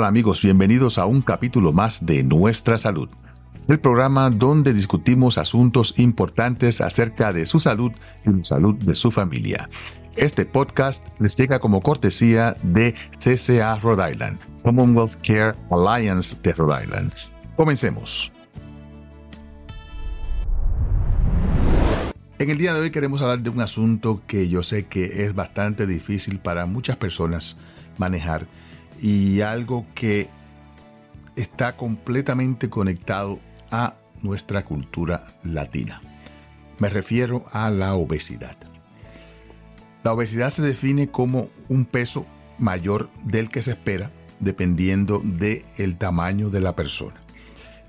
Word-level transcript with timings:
Hola 0.00 0.08
amigos, 0.08 0.40
bienvenidos 0.40 0.96
a 0.96 1.04
un 1.04 1.20
capítulo 1.20 1.74
más 1.74 2.06
de 2.06 2.22
Nuestra 2.22 2.78
Salud, 2.78 3.10
el 3.68 3.80
programa 3.80 4.30
donde 4.30 4.72
discutimos 4.72 5.36
asuntos 5.36 5.92
importantes 5.98 6.80
acerca 6.80 7.34
de 7.34 7.44
su 7.44 7.60
salud 7.60 7.92
y 8.24 8.30
la 8.30 8.42
salud 8.42 8.76
de 8.76 8.94
su 8.94 9.10
familia. 9.10 9.68
Este 10.16 10.46
podcast 10.46 11.04
les 11.18 11.36
llega 11.36 11.58
como 11.58 11.82
cortesía 11.82 12.56
de 12.62 12.94
CCA 13.18 13.78
Rhode 13.78 14.12
Island, 14.12 14.38
Commonwealth 14.62 15.16
Care 15.16 15.54
Alliance 15.70 16.34
de 16.42 16.54
Rhode 16.54 16.84
Island. 16.84 17.12
Comencemos. 17.54 18.32
En 22.38 22.48
el 22.48 22.56
día 22.56 22.72
de 22.72 22.80
hoy 22.80 22.90
queremos 22.90 23.20
hablar 23.20 23.40
de 23.40 23.50
un 23.50 23.60
asunto 23.60 24.22
que 24.26 24.48
yo 24.48 24.62
sé 24.62 24.86
que 24.86 25.24
es 25.26 25.34
bastante 25.34 25.86
difícil 25.86 26.38
para 26.38 26.64
muchas 26.64 26.96
personas 26.96 27.58
manejar 27.98 28.46
y 29.00 29.40
algo 29.40 29.86
que 29.94 30.28
está 31.36 31.76
completamente 31.76 32.68
conectado 32.68 33.40
a 33.70 33.96
nuestra 34.22 34.64
cultura 34.64 35.24
latina. 35.42 36.00
Me 36.78 36.88
refiero 36.88 37.44
a 37.52 37.70
la 37.70 37.94
obesidad. 37.94 38.56
La 40.02 40.12
obesidad 40.12 40.50
se 40.50 40.62
define 40.62 41.10
como 41.10 41.48
un 41.68 41.84
peso 41.84 42.26
mayor 42.58 43.10
del 43.24 43.48
que 43.48 43.62
se 43.62 43.72
espera 43.72 44.10
dependiendo 44.38 45.20
del 45.22 45.64
el 45.76 45.96
tamaño 45.96 46.48
de 46.50 46.60
la 46.60 46.74
persona. 46.74 47.20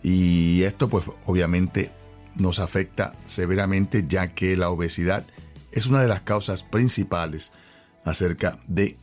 Y 0.04 0.64
esto 0.64 0.90
pues 0.90 1.06
obviamente 1.26 1.92
nos 2.36 2.60
afecta 2.60 3.14
severamente 3.26 4.06
ya 4.08 4.34
que 4.34 4.58
la 4.58 4.70
obesidad 4.70 5.26
es 5.72 5.88
una 5.88 6.02
de 6.02 6.08
las 6.08 6.22
causas 6.22 6.64
principales 6.64 7.54
acerca 8.04 8.60
de 8.68 8.98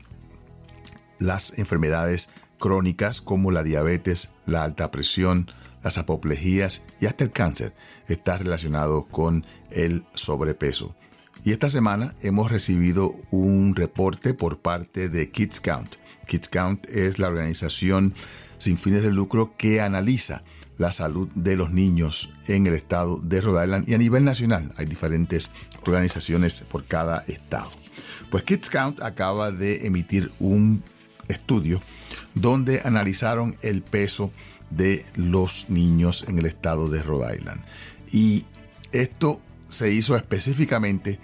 las 1.18 1.58
enfermedades 1.58 2.30
crónicas 2.58 3.20
como 3.20 3.50
la 3.50 3.62
diabetes, 3.62 4.30
la 4.46 4.64
alta 4.64 4.90
presión, 4.90 5.50
las 5.82 5.98
apoplejías 5.98 6.82
y 7.00 7.06
hasta 7.06 7.24
el 7.24 7.30
cáncer 7.30 7.74
está 8.08 8.36
relacionado 8.36 9.06
con 9.06 9.44
el 9.70 10.04
sobrepeso. 10.14 10.94
Y 11.44 11.52
esta 11.52 11.68
semana 11.68 12.14
hemos 12.20 12.50
recibido 12.50 13.14
un 13.30 13.74
reporte 13.76 14.34
por 14.34 14.58
parte 14.58 15.08
de 15.08 15.30
Kids 15.30 15.60
Count. 15.60 15.96
Kids 16.26 16.48
Count 16.48 16.86
es 16.88 17.18
la 17.18 17.28
organización 17.28 18.14
sin 18.58 18.76
fines 18.76 19.02
de 19.02 19.12
lucro 19.12 19.54
que 19.56 19.80
analiza 19.80 20.42
la 20.78 20.92
salud 20.92 21.28
de 21.34 21.56
los 21.56 21.70
niños 21.70 22.30
en 22.46 22.66
el 22.66 22.74
estado 22.74 23.18
de 23.18 23.40
Rhode 23.40 23.64
Island 23.64 23.88
y 23.88 23.94
a 23.94 23.98
nivel 23.98 24.24
nacional. 24.24 24.70
Hay 24.76 24.86
diferentes 24.86 25.50
organizaciones 25.86 26.60
por 26.62 26.84
cada 26.84 27.24
estado. 27.26 27.70
Pues 28.30 28.44
Kids 28.44 28.70
Count 28.70 29.00
acaba 29.00 29.50
de 29.50 29.86
emitir 29.86 30.32
un 30.38 30.82
estudio 31.28 31.80
donde 32.34 32.80
analizaron 32.84 33.56
el 33.62 33.82
peso 33.82 34.30
de 34.70 35.04
los 35.14 35.70
niños 35.70 36.24
en 36.28 36.38
el 36.38 36.46
estado 36.46 36.88
de 36.88 37.02
Rhode 37.02 37.36
Island. 37.36 37.62
Y 38.12 38.44
esto 38.92 39.40
se 39.68 39.92
hizo 39.92 40.16
específicamente 40.16 41.18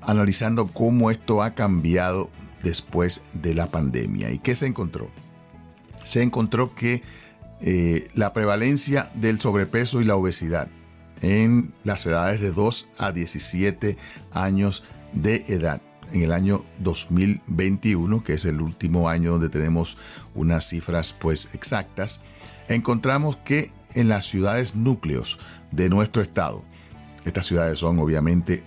analizando 0.00 0.66
cómo 0.68 1.10
esto 1.10 1.42
ha 1.42 1.54
cambiado 1.54 2.30
después 2.62 3.22
de 3.32 3.54
la 3.54 3.66
pandemia. 3.66 4.30
¿Y 4.30 4.38
qué 4.38 4.54
se 4.54 4.66
encontró? 4.66 5.10
Se 6.04 6.22
encontró 6.22 6.74
que 6.74 7.02
eh, 7.60 8.08
la 8.14 8.32
prevalencia 8.32 9.10
del 9.14 9.40
sobrepeso 9.40 10.00
y 10.00 10.04
la 10.04 10.16
obesidad 10.16 10.68
en 11.20 11.72
las 11.82 12.06
edades 12.06 12.40
de 12.40 12.52
2 12.52 12.88
a 12.98 13.12
17 13.12 13.96
años 14.32 14.84
de 15.12 15.44
edad 15.48 15.80
en 16.12 16.22
el 16.22 16.32
año 16.32 16.64
2021, 16.80 18.22
que 18.24 18.34
es 18.34 18.44
el 18.44 18.60
último 18.60 19.08
año 19.08 19.32
donde 19.32 19.48
tenemos 19.48 19.96
unas 20.34 20.68
cifras 20.68 21.12
pues 21.12 21.48
exactas, 21.52 22.20
encontramos 22.68 23.36
que 23.36 23.72
en 23.94 24.08
las 24.08 24.26
ciudades 24.26 24.74
núcleos 24.74 25.38
de 25.72 25.88
nuestro 25.88 26.22
estado, 26.22 26.64
estas 27.24 27.46
ciudades 27.46 27.78
son 27.78 27.98
obviamente 27.98 28.62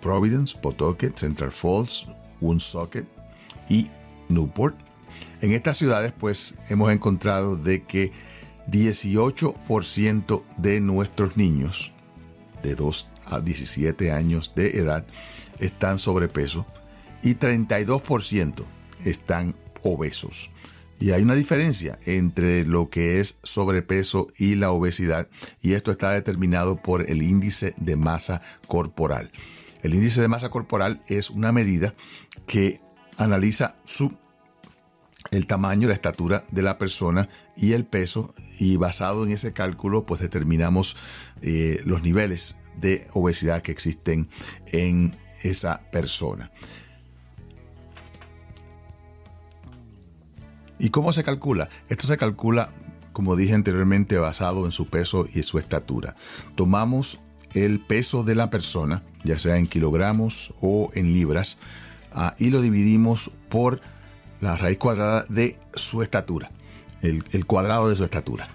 Providence, 0.00 0.56
Pawtucket, 0.60 1.16
Central 1.16 1.52
Falls, 1.52 2.06
Woonsocket 2.40 3.06
y 3.68 3.88
Newport. 4.28 4.76
En 5.40 5.52
estas 5.52 5.76
ciudades 5.76 6.12
pues 6.12 6.56
hemos 6.68 6.90
encontrado 6.90 7.56
de 7.56 7.82
que 7.84 8.12
18% 8.70 10.42
de 10.56 10.80
nuestros 10.80 11.36
niños 11.36 11.92
de 12.62 12.74
2 12.74 13.08
a 13.26 13.40
17 13.40 14.12
años 14.12 14.54
de 14.54 14.78
edad 14.78 15.04
están 15.62 15.98
sobrepeso 15.98 16.66
y 17.22 17.36
32% 17.36 18.64
están 19.04 19.54
obesos. 19.82 20.50
Y 21.00 21.10
hay 21.10 21.22
una 21.22 21.34
diferencia 21.34 21.98
entre 22.06 22.64
lo 22.64 22.88
que 22.88 23.18
es 23.18 23.38
sobrepeso 23.42 24.28
y 24.38 24.54
la 24.54 24.70
obesidad 24.70 25.28
y 25.60 25.72
esto 25.72 25.90
está 25.90 26.12
determinado 26.12 26.76
por 26.76 27.10
el 27.10 27.22
índice 27.22 27.74
de 27.76 27.96
masa 27.96 28.40
corporal. 28.68 29.30
El 29.82 29.94
índice 29.94 30.20
de 30.20 30.28
masa 30.28 30.50
corporal 30.50 31.02
es 31.08 31.30
una 31.30 31.50
medida 31.50 31.94
que 32.46 32.80
analiza 33.16 33.76
su 33.84 34.16
el 35.30 35.46
tamaño, 35.46 35.88
la 35.88 35.94
estatura 35.94 36.44
de 36.50 36.62
la 36.62 36.78
persona 36.78 37.28
y 37.56 37.72
el 37.72 37.84
peso 37.84 38.34
y 38.58 38.76
basado 38.76 39.24
en 39.24 39.32
ese 39.32 39.52
cálculo 39.52 40.04
pues 40.04 40.20
determinamos 40.20 40.96
eh, 41.40 41.80
los 41.84 42.02
niveles 42.02 42.56
de 42.76 43.08
obesidad 43.12 43.62
que 43.62 43.72
existen 43.72 44.28
en 44.66 45.16
esa 45.42 45.80
persona. 45.90 46.50
¿Y 50.78 50.90
cómo 50.90 51.12
se 51.12 51.22
calcula? 51.22 51.68
Esto 51.88 52.08
se 52.08 52.16
calcula, 52.16 52.72
como 53.12 53.36
dije 53.36 53.54
anteriormente, 53.54 54.18
basado 54.18 54.66
en 54.66 54.72
su 54.72 54.88
peso 54.88 55.28
y 55.32 55.44
su 55.44 55.58
estatura. 55.58 56.16
Tomamos 56.56 57.20
el 57.54 57.80
peso 57.80 58.24
de 58.24 58.34
la 58.34 58.50
persona, 58.50 59.04
ya 59.22 59.38
sea 59.38 59.58
en 59.58 59.68
kilogramos 59.68 60.54
o 60.60 60.90
en 60.94 61.12
libras, 61.12 61.58
ah, 62.12 62.34
y 62.38 62.50
lo 62.50 62.60
dividimos 62.60 63.30
por 63.48 63.80
la 64.40 64.56
raíz 64.56 64.78
cuadrada 64.78 65.24
de 65.28 65.56
su 65.74 66.02
estatura, 66.02 66.50
el, 67.00 67.46
cuadrado 67.46 67.88
de 67.88 67.94
su 67.94 68.02
estatura, 68.02 68.48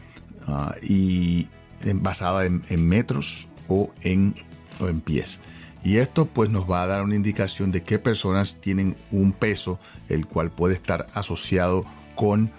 ah, 0.47 0.75
y 0.83 1.47
basada 1.95 2.45
en, 2.45 2.85
metros 2.85 3.47
o 3.69 3.93
en, 4.01 4.35
o 4.81 4.89
en 4.89 4.99
pies. 4.99 5.39
Y 5.87 5.99
esto 5.99 6.25
pues 6.25 6.49
nos 6.49 6.69
va 6.69 6.83
a 6.83 6.85
dar 6.85 7.01
una 7.01 7.15
indicación 7.15 7.71
de 7.71 7.81
qué 7.81 7.97
personas 7.97 8.59
tienen 8.59 8.97
un 9.09 9.31
peso 9.31 9.79
el 10.09 10.25
cual 10.27 10.51
puede 10.51 10.73
estar 10.73 11.07
asociado 11.13 11.85
con 12.13 12.51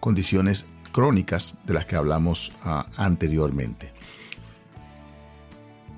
condiciones 0.00 0.64
crónicas 0.90 1.56
de 1.64 1.74
las 1.74 1.84
que 1.84 1.96
hablamos 1.96 2.52
ah, 2.64 2.86
anteriormente. 2.96 3.92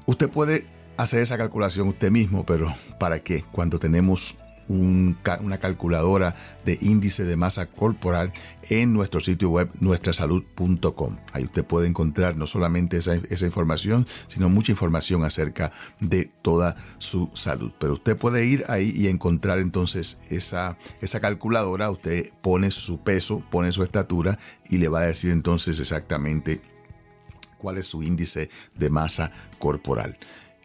Usted 0.06 0.28
puede 0.28 0.66
hacer 0.96 1.20
esa 1.20 1.38
calculación 1.38 1.86
usted 1.86 2.10
mismo, 2.10 2.44
pero 2.44 2.74
¿para 2.98 3.20
qué? 3.20 3.44
Cuando 3.52 3.78
tenemos 3.78 4.34
una 4.72 5.58
calculadora 5.58 6.34
de 6.64 6.78
índice 6.80 7.24
de 7.24 7.36
masa 7.36 7.66
corporal 7.66 8.32
en 8.70 8.92
nuestro 8.92 9.20
sitio 9.20 9.50
web 9.50 9.70
nuestrasalud.com. 9.80 11.16
Ahí 11.32 11.44
usted 11.44 11.64
puede 11.64 11.88
encontrar 11.88 12.36
no 12.36 12.46
solamente 12.46 12.96
esa, 12.96 13.14
esa, 13.14 13.46
información, 13.46 14.06
sino 14.28 14.48
mucha 14.48 14.72
información 14.72 15.24
acerca 15.24 15.72
de 16.00 16.30
toda 16.42 16.76
su 16.98 17.30
salud. 17.34 17.72
Pero 17.78 17.94
usted 17.94 18.16
puede 18.16 18.46
ir 18.46 18.64
ahí 18.68 18.92
y 18.94 19.08
encontrar 19.08 19.58
entonces 19.58 20.20
esa, 20.30 20.78
esa 21.00 21.20
calculadora, 21.20 21.90
usted 21.90 22.30
pone 22.42 22.70
su 22.70 23.02
peso, 23.02 23.42
pone 23.50 23.72
su 23.72 23.82
estatura 23.82 24.38
y 24.68 24.78
le 24.78 24.88
va 24.88 25.00
a 25.00 25.06
decir 25.06 25.32
entonces 25.32 25.78
exactamente 25.80 26.62
cuál 27.58 27.78
es 27.78 27.86
su 27.86 28.02
índice 28.02 28.50
de 28.74 28.90
masa 28.90 29.30
corporal. 29.58 30.18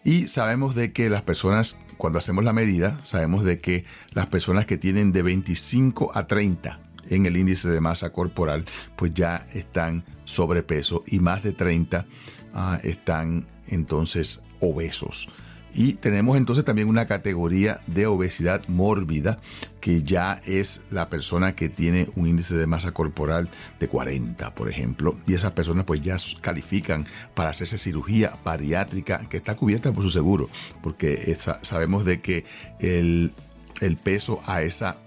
Y 0.03 0.27
sabemos 0.27 0.73
de 0.73 0.93
que 0.93 1.09
las 1.09 1.21
personas, 1.21 1.77
cuando 1.97 2.19
hacemos 2.19 2.43
la 2.43 2.53
medida, 2.53 2.99
sabemos 3.03 3.43
de 3.43 3.59
que 3.59 3.85
las 4.11 4.27
personas 4.27 4.65
que 4.65 4.77
tienen 4.77 5.11
de 5.11 5.23
25 5.23 6.11
a 6.15 6.27
30 6.27 6.79
en 7.09 7.25
el 7.25 7.37
índice 7.37 7.69
de 7.69 7.81
masa 7.81 8.11
corporal, 8.11 8.65
pues 8.95 9.13
ya 9.13 9.47
están 9.53 10.05
sobrepeso 10.25 11.03
y 11.07 11.19
más 11.19 11.43
de 11.43 11.53
30 11.53 12.05
ah, 12.53 12.79
están 12.83 13.47
entonces 13.67 14.43
obesos. 14.59 15.29
Y 15.77 15.93
tenemos 15.93 16.37
entonces 16.37 16.65
también 16.65 16.89
una 16.89 17.05
categoría 17.05 17.81
de 17.85 18.07
obesidad 18.07 18.67
mórbida, 18.67 19.39
que 19.79 20.01
ya 20.01 20.41
es 20.43 20.81
la 20.89 21.07
persona 21.07 21.55
que 21.55 21.69
tiene 21.69 22.09
un 22.15 22.27
índice 22.27 22.55
de 22.55 22.65
masa 22.65 22.93
corporal 22.93 23.51
de 23.79 23.87
40, 23.87 24.55
por 24.55 24.69
ejemplo. 24.69 25.15
Y 25.27 25.35
esas 25.35 25.51
personas 25.51 25.85
pues 25.85 26.01
ya 26.01 26.17
califican 26.41 27.05
para 27.35 27.51
hacerse 27.51 27.77
cirugía 27.77 28.39
bariátrica 28.43 29.29
que 29.29 29.37
está 29.37 29.55
cubierta 29.55 29.93
por 29.93 30.01
su 30.01 30.09
seguro, 30.09 30.49
porque 30.81 31.37
sabemos 31.61 32.05
de 32.05 32.21
que 32.21 32.43
el, 32.79 33.35
el 33.79 33.97
peso 33.97 34.41
a 34.47 34.63
esa 34.63 34.97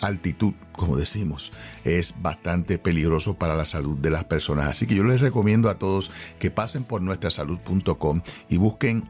altitud, 0.00 0.54
como 0.72 0.96
decimos, 0.96 1.52
es 1.84 2.14
bastante 2.20 2.78
peligroso 2.78 3.34
para 3.34 3.54
la 3.54 3.66
salud 3.66 3.96
de 3.98 4.10
las 4.10 4.24
personas. 4.24 4.66
Así 4.66 4.86
que 4.86 4.94
yo 4.94 5.04
les 5.04 5.20
recomiendo 5.20 5.70
a 5.70 5.78
todos 5.78 6.10
que 6.38 6.50
pasen 6.50 6.84
por 6.84 7.02
nuestrasalud.com 7.02 8.22
y 8.48 8.56
busquen 8.56 9.08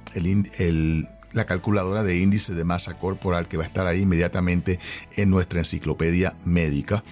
la 1.32 1.46
calculadora 1.46 2.02
de 2.02 2.18
índice 2.18 2.54
de 2.54 2.64
masa 2.64 2.94
corporal 2.98 3.48
que 3.48 3.56
va 3.56 3.64
a 3.64 3.66
estar 3.66 3.86
ahí 3.86 4.02
inmediatamente 4.02 4.78
en 5.16 5.30
nuestra 5.30 5.60
enciclopedia 5.60 6.36
médica 6.44 7.04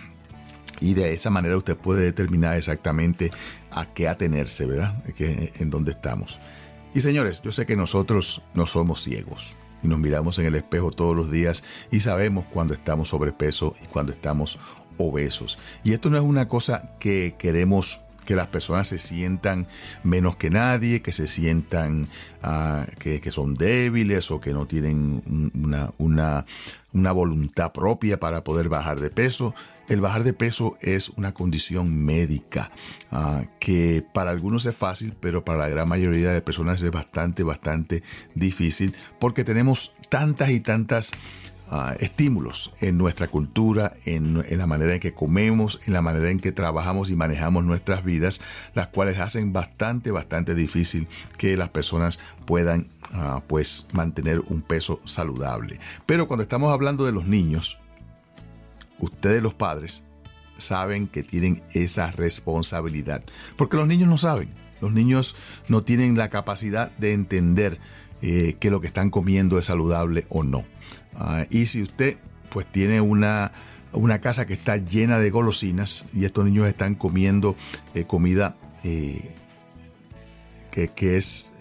Y 0.80 0.94
de 0.94 1.12
esa 1.12 1.30
manera 1.30 1.56
usted 1.56 1.76
puede 1.76 2.02
determinar 2.02 2.56
exactamente 2.56 3.30
a 3.70 3.86
qué 3.86 4.08
atenerse, 4.08 4.66
¿verdad? 4.66 5.02
en 5.18 5.70
dónde 5.70 5.92
estamos. 5.92 6.40
Y 6.94 7.00
señores, 7.00 7.42
yo 7.42 7.50
sé 7.52 7.66
que 7.66 7.76
nosotros 7.76 8.42
no 8.54 8.66
somos 8.66 9.02
ciegos 9.02 9.56
y 9.84 9.88
nos 9.88 9.98
miramos 10.00 10.38
en 10.40 10.46
el 10.46 10.56
espejo 10.56 10.90
todos 10.90 11.14
los 11.14 11.30
días 11.30 11.62
y 11.92 12.00
sabemos 12.00 12.46
cuando 12.50 12.74
estamos 12.74 13.10
sobrepeso 13.10 13.76
y 13.84 13.86
cuando 13.86 14.12
estamos 14.12 14.58
obesos. 14.98 15.58
Y 15.84 15.92
esto 15.92 16.10
no 16.10 16.16
es 16.16 16.22
una 16.22 16.48
cosa 16.48 16.90
que 16.98 17.36
queremos 17.38 18.00
que 18.24 18.34
las 18.34 18.46
personas 18.46 18.88
se 18.88 18.98
sientan 18.98 19.68
menos 20.02 20.36
que 20.36 20.50
nadie, 20.50 21.02
que 21.02 21.12
se 21.12 21.26
sientan 21.26 22.08
ah, 22.42 22.86
que, 22.98 23.20
son 23.30 23.54
débiles 23.54 24.30
o 24.30 24.40
que 24.40 24.52
no 24.52 24.66
tienen 24.66 25.52
una, 25.54 25.92
una, 25.98 27.12
voluntad 27.12 27.72
propia 27.72 28.18
para 28.18 28.42
poder 28.42 28.68
bajar 28.68 28.98
de 29.00 29.10
peso. 29.10 29.54
El 29.88 30.00
bajar 30.00 30.24
de 30.24 30.32
peso 30.32 30.76
es 30.80 31.10
una 31.10 31.34
condición 31.34 32.04
médica 32.04 32.70
ah, 33.10 33.44
que 33.60 34.04
para 34.14 34.30
algunos 34.30 34.66
es 34.66 34.74
fácil, 34.74 35.14
pero 35.20 35.44
para 35.44 35.58
la 35.58 35.68
gran 35.68 35.88
mayoría 35.88 36.30
de 36.30 36.40
personas 36.42 36.82
es 36.82 36.90
bastante, 36.90 37.42
bastante 37.42 38.02
difícil 38.34 38.94
porque 39.18 39.44
tenemos 39.44 39.94
tantas 40.08 40.50
y 40.50 40.60
tantas 40.60 41.12
Ah, 41.70 41.96
estímulos 41.98 42.72
en 42.82 42.98
nuestra 42.98 43.26
cultura, 43.28 43.96
en, 44.04 44.44
la 44.58 44.66
manera 44.66 44.92
en 44.94 45.00
que 45.00 45.14
comemos, 45.14 45.80
en 45.86 45.94
la 45.94 46.02
manera 46.02 46.30
en 46.30 46.38
que 46.38 46.52
trabajamos 46.52 47.10
y 47.10 47.16
manejamos 47.16 47.64
nuestras 47.64 48.04
vidas, 48.04 48.42
las 48.74 48.88
cuales 48.88 49.18
hacen 49.18 49.54
bastante, 49.54 50.10
bastante 50.10 50.54
difícil 50.54 51.08
que 51.38 51.56
las 51.56 51.70
personas 51.70 52.20
puedan 52.44 52.90
ah, 53.14 53.42
pues 53.46 53.86
mantener 53.92 54.40
un 54.40 54.60
peso 54.60 55.00
saludable. 55.04 55.80
Pero 56.04 56.28
cuando 56.28 56.42
estamos 56.42 56.70
hablando 56.70 57.06
de 57.06 57.12
los 57.12 57.24
niños, 57.24 57.78
ustedes 59.04 59.42
los 59.42 59.54
padres 59.54 60.02
saben 60.58 61.06
que 61.06 61.22
tienen 61.22 61.62
esa 61.72 62.10
responsabilidad, 62.10 63.22
porque 63.56 63.76
los 63.76 63.86
niños 63.86 64.08
no 64.08 64.18
saben, 64.18 64.50
los 64.80 64.92
niños 64.92 65.34
no 65.68 65.82
tienen 65.82 66.16
la 66.16 66.30
capacidad 66.30 66.90
de 66.98 67.12
entender 67.12 67.78
eh, 68.22 68.56
que 68.58 68.70
lo 68.70 68.80
que 68.80 68.86
están 68.86 69.10
comiendo 69.10 69.58
es 69.58 69.66
saludable 69.66 70.26
o 70.28 70.44
no. 70.44 70.64
Ah, 71.14 71.44
y 71.50 71.66
si 71.66 71.82
usted 71.82 72.16
pues 72.50 72.66
tiene 72.66 73.00
una, 73.00 73.52
una, 73.92 74.20
casa 74.20 74.46
que 74.46 74.54
está 74.54 74.76
llena 74.76 75.18
de 75.18 75.30
golosinas 75.30 76.06
y 76.14 76.24
estos 76.24 76.44
niños 76.44 76.68
están 76.68 76.94
comiendo 76.94 77.56
eh, 77.94 78.04
comida 78.04 78.56
eh, 78.84 79.34
que, 80.70 81.16
es, 81.16 81.52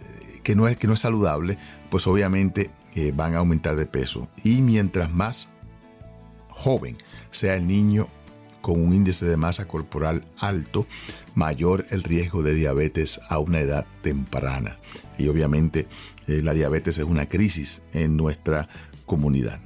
que, 0.44 0.56
no 0.56 0.68
es, 0.68 0.78
que 0.78 0.88
no 0.88 0.94
es 0.94 1.00
saludable, 1.00 1.58
pues 1.90 2.08
obviamente 2.08 2.72
van 3.16 3.34
a 3.34 3.40
aumentar 3.40 3.76
de 3.76 3.88
peso. 3.88 4.28
Y 4.44 4.62
mientras 4.62 5.12
más 5.12 5.50
joven 6.50 6.98
sea 7.34 7.56
el 7.56 7.68
niño 7.68 8.08
con 8.62 8.82
un 8.82 8.94
índice 8.94 9.26
de 9.26 9.36
masa 9.36 9.68
corporal 9.68 10.24
alto, 10.38 10.88
mayor 11.36 11.86
el 11.90 12.04
riesgo 12.04 12.44
de 12.44 12.54
diabetes 12.54 13.20
a 13.30 13.40
una 13.40 13.60
edad 13.60 13.86
temprana. 14.02 14.80
Y 15.18 15.28
obviamente 15.28 15.88
la 16.28 16.54
diabetes 16.54 16.98
es 16.98 17.04
una 17.04 17.28
crisis 17.28 17.82
en 17.92 18.16
nuestra 18.16 18.70
comunidad. 19.06 19.60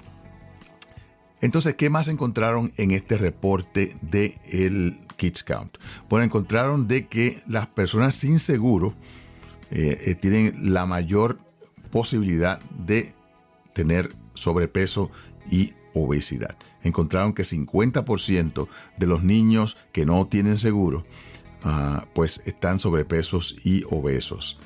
Entonces, 1.42 1.76
¿qué 1.76 1.90
más 1.90 2.08
encontraron 2.08 2.74
en 2.78 2.92
este 2.92 3.18
reporte 3.18 3.96
de 4.02 4.40
el 4.52 5.00
Kids 5.18 5.44
Count? 5.44 5.78
Bueno, 6.10 6.24
encontraron 6.24 6.88
de 6.88 7.08
que 7.08 7.42
las 7.48 7.68
personas 7.68 8.16
sin 8.16 8.40
seguro 8.40 8.96
eh, 9.70 10.02
eh, 10.06 10.16
tienen 10.16 10.74
la 10.74 10.86
mayor 10.86 11.38
posibilidad 11.92 12.60
de 12.86 13.14
tener 13.74 14.10
sobrepeso 14.34 15.12
y 15.52 15.74
obesidad. 15.94 16.58
Encontraron 16.88 17.34
que 17.34 17.44
50% 17.44 18.68
de 18.98 19.08
los 19.08 19.24
niños 19.24 19.78
que 19.92 20.06
no 20.06 20.26
tienen 20.28 20.58
seguro, 20.58 21.06
ah, 21.64 22.06
pues 22.14 22.42
están 22.46 22.80
sobrepesos 22.80 23.56
y 23.64 23.84
obesos. 23.90 24.58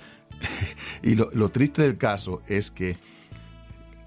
y 1.04 1.16
lo 1.16 1.50
triste 1.50 1.82
del 1.82 1.98
caso 1.98 2.42
es 2.48 2.72
que 2.72 2.96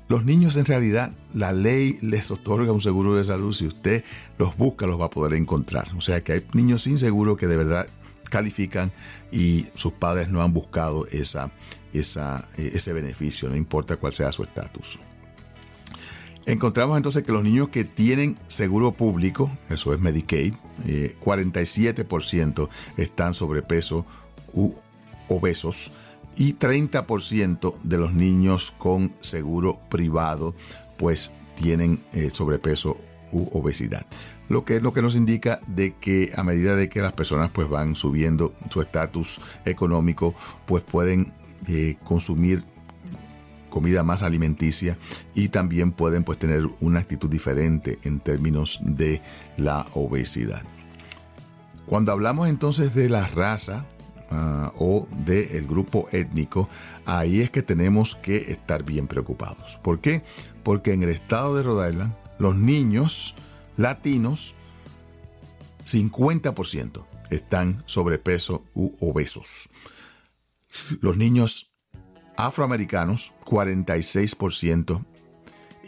los 0.08 0.24
niños 0.24 0.56
en 0.56 0.66
realidad 0.66 1.12
la 1.32 1.52
ley 1.52 1.98
les 2.02 2.30
otorga 2.30 2.72
un 2.72 2.80
seguro 2.80 3.16
de 3.16 3.24
salud. 3.24 3.52
Si 3.54 3.66
usted 3.66 4.04
los 4.38 4.56
busca, 4.56 4.86
los 4.86 5.00
va 5.00 5.06
a 5.06 5.10
poder 5.10 5.34
encontrar. 5.34 5.90
O 5.96 6.00
sea 6.00 6.22
que 6.22 6.32
hay 6.32 6.46
niños 6.52 6.82
sin 6.82 6.98
seguro 6.98 7.36
que 7.36 7.46
de 7.46 7.56
verdad 7.56 7.86
califican 8.30 8.92
y 9.32 9.66
sus 9.74 9.92
padres 9.92 10.28
no 10.28 10.42
han 10.42 10.52
buscado 10.52 11.06
esa, 11.06 11.52
esa, 11.92 12.46
eh, 12.58 12.72
ese 12.74 12.92
beneficio, 12.92 13.48
no 13.48 13.56
importa 13.56 13.96
cuál 13.96 14.12
sea 14.12 14.32
su 14.32 14.42
estatus. 14.42 14.98
Encontramos 16.46 16.96
entonces 16.96 17.24
que 17.24 17.32
los 17.32 17.42
niños 17.42 17.70
que 17.70 17.84
tienen 17.84 18.38
seguro 18.48 18.92
público, 18.92 19.50
eso 19.70 19.94
es 19.94 20.00
Medicaid, 20.00 20.54
47% 20.86 22.68
eh, 22.68 23.02
están 23.02 23.32
sobrepeso 23.32 24.04
u 24.52 24.72
obesos 25.28 25.92
y 26.36 26.54
30% 26.54 27.76
de 27.82 27.96
los 27.96 28.12
niños 28.12 28.74
con 28.76 29.14
seguro 29.20 29.80
privado 29.88 30.54
pues 30.98 31.32
tienen 31.54 32.02
eh, 32.12 32.30
sobrepeso 32.30 32.98
u 33.32 33.48
obesidad. 33.58 34.06
Lo 34.48 34.64
que, 34.64 34.80
lo 34.80 34.92
que 34.92 35.00
nos 35.00 35.16
indica 35.16 35.60
de 35.66 35.94
que 35.94 36.30
a 36.36 36.44
medida 36.44 36.76
de 36.76 36.90
que 36.90 37.00
las 37.00 37.12
personas 37.12 37.50
pues 37.50 37.68
van 37.68 37.94
subiendo 37.94 38.52
su 38.70 38.82
estatus 38.82 39.40
económico 39.64 40.34
pues 40.66 40.84
pueden 40.84 41.32
eh, 41.66 41.96
consumir 42.04 42.64
comida 43.74 44.04
más 44.04 44.22
alimenticia 44.22 44.96
y 45.34 45.48
también 45.48 45.90
pueden 45.92 46.24
pues 46.24 46.38
tener 46.38 46.66
una 46.80 47.00
actitud 47.00 47.28
diferente 47.28 47.98
en 48.04 48.20
términos 48.20 48.78
de 48.80 49.20
la 49.56 49.86
obesidad. 49.92 50.62
Cuando 51.84 52.12
hablamos 52.12 52.48
entonces 52.48 52.94
de 52.94 53.10
la 53.10 53.26
raza, 53.26 53.84
Ah, 54.30 54.72
o 54.78 55.06
del 55.24 55.66
grupo 55.66 56.08
étnico, 56.10 56.68
ahí 57.04 57.40
es 57.40 57.50
que 57.50 57.62
tenemos 57.62 58.16
que 58.16 58.50
estar 58.50 58.82
bien 58.82 59.06
preocupados. 59.06 59.78
¿Por 59.82 60.00
qué? 60.00 60.24
Porque 60.64 60.92
en 60.92 61.04
el 61.04 61.10
estado 61.10 61.54
de 61.54 61.62
Rhode 61.62 61.90
Island, 61.90 62.14
los 62.40 62.56
niños 62.56 63.36
latinos, 63.76 64.54
50% 65.86 67.04
están 67.30 67.84
sobrepeso 67.86 68.64
u 68.74 68.90
obesos. 68.98 69.68
Los 71.00 71.16
niños 71.16 71.73
afroamericanos, 72.36 73.32
46%, 73.44 75.04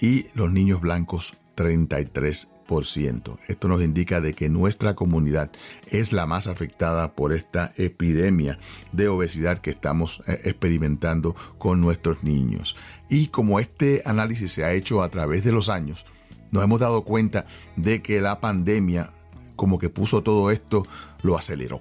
y 0.01 0.27
los 0.35 0.53
niños 0.53 0.81
blancos, 0.81 1.35
33%. 1.57 3.39
Esto 3.49 3.69
nos 3.69 3.83
indica 3.83 4.21
de 4.21 4.35
que 4.35 4.49
nuestra 4.49 4.95
comunidad 4.95 5.51
es 5.91 6.13
la 6.13 6.27
más 6.27 6.47
afectada 6.47 7.15
por 7.15 7.33
esta 7.33 7.73
epidemia 7.77 8.59
de 8.93 9.09
obesidad 9.09 9.59
que 9.59 9.71
estamos 9.71 10.23
eh, 10.27 10.41
experimentando 10.45 11.35
con 11.59 11.81
nuestros 11.81 12.23
niños. 12.23 12.77
Y 13.09 13.29
como 13.29 13.61
este 13.61 14.03
análisis 14.05 14.53
se 14.53 14.65
ha 14.65 14.73
hecho 14.73 15.03
a 15.03 15.09
través 15.09 15.45
de 15.45 15.53
los 15.53 15.69
años, 15.69 16.07
nos 16.51 16.65
hemos 16.65 16.81
dado 16.81 17.05
cuenta 17.05 17.47
de 17.77 18.03
que 18.03 18.21
la 18.21 18.41
pandemia, 18.41 19.11
como 19.55 19.79
que 19.79 19.89
puso 19.89 20.23
todo 20.23 20.51
esto, 20.51 20.87
lo 21.23 21.37
aceleró. 21.37 21.81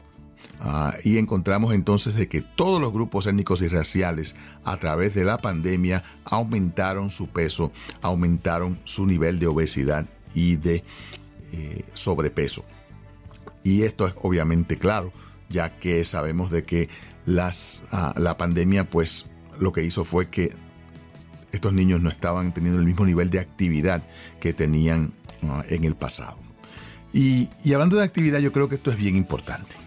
Ah, 0.59 0.95
y 1.03 1.17
encontramos 1.17 1.73
entonces 1.73 2.15
de 2.15 2.27
que 2.27 2.41
todos 2.41 2.81
los 2.81 2.91
grupos 2.91 3.27
étnicos 3.27 3.61
y 3.61 3.67
raciales 3.67 4.35
a 4.63 4.77
través 4.77 5.13
de 5.13 5.23
la 5.23 5.37
pandemia 5.37 6.03
aumentaron 6.23 7.11
su 7.11 7.27
peso, 7.27 7.71
aumentaron 8.01 8.79
su 8.83 9.05
nivel 9.05 9.39
de 9.39 9.47
obesidad 9.47 10.05
y 10.33 10.55
de 10.55 10.83
eh, 11.51 11.83
sobrepeso. 11.93 12.63
Y 13.63 13.83
esto 13.83 14.07
es 14.07 14.13
obviamente 14.21 14.77
claro, 14.77 15.11
ya 15.49 15.77
que 15.77 16.05
sabemos 16.05 16.51
de 16.51 16.63
que 16.63 16.89
las, 17.25 17.83
ah, 17.91 18.13
la 18.17 18.37
pandemia 18.37 18.89
pues 18.89 19.27
lo 19.59 19.73
que 19.73 19.83
hizo 19.83 20.05
fue 20.05 20.29
que 20.29 20.49
estos 21.51 21.73
niños 21.73 22.01
no 22.01 22.09
estaban 22.09 22.53
teniendo 22.53 22.79
el 22.79 22.85
mismo 22.85 23.05
nivel 23.05 23.29
de 23.29 23.39
actividad 23.39 24.03
que 24.39 24.53
tenían 24.53 25.13
ah, 25.43 25.63
en 25.69 25.83
el 25.83 25.95
pasado. 25.95 26.37
Y, 27.13 27.47
hablando 27.73 27.95
de 27.95 28.03
actividad, 28.03 28.39
yo 28.39 28.51
creo 28.51 28.67
que 28.67 28.75
esto 28.75 28.91
es 28.91 28.97
bien 28.97 29.15
importante. 29.15 29.77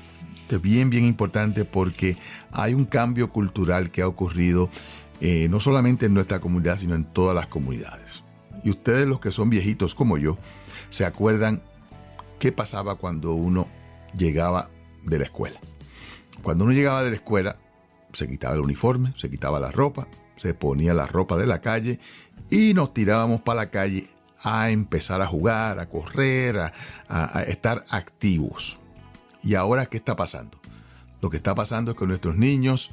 Es 0.56 0.62
bien, 0.62 0.90
bien 0.90 1.04
importante 1.04 1.64
porque 1.64 2.16
hay 2.52 2.74
un 2.74 2.84
cambio 2.84 3.30
cultural 3.30 3.90
que 3.90 4.02
ha 4.02 4.08
ocurrido 4.08 4.70
eh, 5.20 5.48
no 5.50 5.60
solamente 5.60 6.06
en 6.06 6.14
nuestra 6.14 6.40
comunidad, 6.40 6.78
sino 6.78 6.94
en 6.94 7.04
todas 7.04 7.34
las 7.34 7.48
comunidades. 7.48 8.24
Y 8.64 8.70
ustedes 8.70 9.06
los 9.06 9.20
que 9.20 9.32
son 9.32 9.50
viejitos 9.50 9.94
como 9.94 10.16
yo, 10.18 10.38
se 10.90 11.04
acuerdan 11.04 11.62
qué 12.38 12.52
pasaba 12.52 12.94
cuando 12.96 13.34
uno 13.34 13.68
llegaba 14.14 14.70
de 15.04 15.18
la 15.18 15.24
escuela. 15.24 15.58
Cuando 16.42 16.64
uno 16.64 16.72
llegaba 16.72 17.02
de 17.02 17.10
la 17.10 17.16
escuela, 17.16 17.58
se 18.12 18.28
quitaba 18.28 18.54
el 18.54 18.60
uniforme, 18.60 19.12
se 19.16 19.28
quitaba 19.28 19.60
la 19.60 19.70
ropa, 19.70 20.08
se 20.36 20.54
ponía 20.54 20.94
la 20.94 21.06
ropa 21.06 21.36
de 21.36 21.46
la 21.46 21.60
calle 21.60 21.98
y 22.50 22.74
nos 22.74 22.94
tirábamos 22.94 23.42
para 23.42 23.62
la 23.62 23.70
calle 23.70 24.08
a 24.42 24.70
empezar 24.70 25.20
a 25.20 25.26
jugar, 25.26 25.78
a 25.78 25.88
correr, 25.88 26.56
a, 27.08 27.42
estar 27.48 27.84
activos. 27.90 28.78
¿Y 29.48 29.54
ahora 29.54 29.86
qué 29.86 29.96
está 29.96 30.14
pasando? 30.14 30.60
Lo 31.22 31.30
que 31.30 31.38
está 31.38 31.54
pasando 31.54 31.92
es 31.92 31.96
que 31.96 32.06
nuestros 32.06 32.36
niños, 32.36 32.90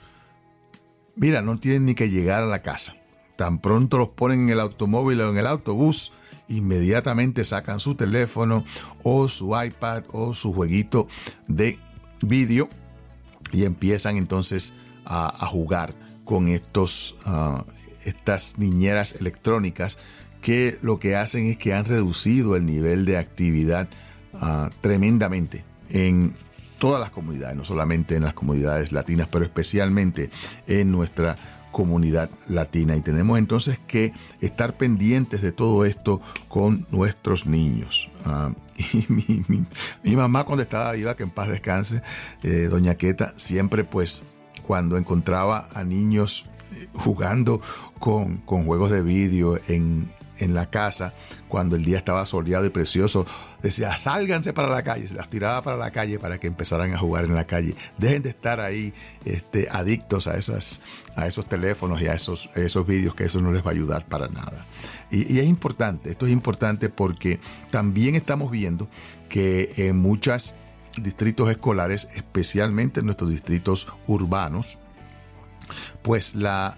mira, 1.18 1.42
no 1.42 1.60
tienen 1.60 1.86
ni 1.86 1.96
que 1.96 2.10
llegar 2.10 2.44
a 2.44 2.48
la 2.48 2.62
casa 2.62 2.96
tan 3.36 3.60
pronto 3.60 3.98
los 3.98 4.10
ponen 4.10 4.44
en 4.44 4.52
el 4.52 4.62
automóvil 4.62 5.20
o 5.20 5.30
en 5.30 5.38
el 5.38 5.48
autobús 5.48 6.14
inmediatamente 6.48 7.44
sacan 7.44 7.82
su 7.82 7.96
teléfono 7.96 8.64
o 9.04 9.28
su 9.28 9.54
iPad 9.62 10.04
o 10.14 10.34
su 10.34 10.54
jueguito 10.54 11.10
de 11.50 11.78
vídeo 12.22 12.70
y 13.52 13.66
empiezan 13.66 14.16
entonces 14.16 14.74
a, 15.04 15.46
jugar 15.48 15.94
con 16.24 16.48
estos, 16.48 17.16
ah, 17.26 17.66
estas 18.06 18.58
niñeras 18.58 19.16
electrónicas 19.20 19.98
que 20.42 20.78
lo 20.82 21.00
que 21.00 21.18
hacen 21.18 21.48
es 21.48 21.58
que 21.58 21.74
han 21.74 21.84
reducido 21.84 22.56
el 22.56 22.66
nivel 22.66 23.06
de 23.06 23.18
actividad 23.18 23.90
ah, 24.34 24.70
tremendamente 24.80 25.66
en 25.90 26.34
todas 26.86 27.02
las 27.02 27.10
comunidades, 27.10 27.58
no 27.58 27.66
solamente 27.66 28.16
en 28.16 28.22
las 28.22 28.36
comunidades 28.36 28.92
latinas, 28.92 29.28
pero 29.32 29.44
especialmente 29.44 30.30
en 30.68 30.92
nuestra 30.92 31.36
comunidad 31.72 32.30
latina. 32.48 32.96
Y 32.96 33.02
tenemos 33.02 33.40
entonces 33.40 33.80
que 33.88 34.14
estar 34.40 34.78
pendientes 34.78 35.42
de 35.42 35.52
todo 35.52 35.84
esto 35.84 36.22
con 36.48 36.86
nuestros 36.92 37.48
niños. 37.48 38.12
Ah, 38.24 38.52
y 38.78 39.08
mi, 39.48 40.16
mamá 40.16 40.44
cuando 40.44 40.62
estaba 40.62 40.92
viva, 40.92 41.16
que 41.16 41.24
en 41.24 41.32
paz 41.32 41.48
descanse, 41.48 42.04
eh, 42.44 42.68
doña 42.70 42.94
Queta, 42.94 43.34
siempre 43.36 43.84
pues 43.84 44.22
cuando 44.62 44.96
encontraba 44.96 45.68
a 45.74 45.84
niños 45.84 46.46
eh, 46.76 46.88
jugando 46.94 47.62
con, 47.98 48.38
con 48.38 48.64
juegos 48.66 48.92
de 48.92 49.02
vídeo 49.02 49.58
en, 49.68 50.08
en 50.40 50.54
la 50.54 50.70
casa 50.70 51.14
cuando 51.48 51.76
el 51.76 51.86
día 51.86 51.98
estaba 51.98 52.26
soleado 52.26 52.66
y 52.66 52.70
precioso. 52.70 53.26
Decía, 53.62 53.96
sálganse 53.98 54.54
para 54.54 54.68
la 54.68 54.84
calle, 54.84 55.08
se 55.08 55.14
las 55.14 55.30
tiraba 55.30 55.62
para 55.62 55.78
la 55.78 55.92
calle 55.92 56.20
para 56.20 56.40
que 56.40 56.48
empezaran 56.48 56.94
a 56.94 56.98
jugar 56.98 57.26
en 57.26 57.36
la 57.36 57.46
calle. 57.46 57.76
Dejen 57.98 58.24
de 58.24 58.30
estar 58.30 58.60
ahí 58.60 58.94
este, 59.26 59.68
adictos 59.70 60.28
a, 60.28 60.38
esas, 60.38 60.82
a 61.16 61.28
esos 61.28 61.48
teléfonos 61.48 62.02
y 62.02 62.08
a 62.08 62.14
esos, 62.14 62.50
esos 62.56 62.86
vídeos, 62.86 63.16
que 63.16 63.26
eso 63.26 63.42
no 63.42 63.52
les 63.52 63.64
va 63.64 63.70
a 63.70 63.74
ayudar 63.74 64.06
para 64.06 64.28
nada. 64.28 64.66
Y, 65.12 65.34
y 65.34 65.40
es 65.40 65.46
importante, 65.46 66.10
esto 66.10 66.26
es 66.26 66.32
importante 66.32 66.90
porque 66.90 67.40
también 67.72 68.16
estamos 68.16 68.52
viendo 68.52 68.90
que 69.30 69.74
en 69.78 69.98
muchos 69.98 70.54
distritos 71.02 71.50
escolares, 71.50 72.08
especialmente 72.16 73.00
en 73.00 73.06
nuestros 73.06 73.30
distritos 73.30 73.88
urbanos, 74.08 74.78
pues 76.02 76.36
la 76.36 76.78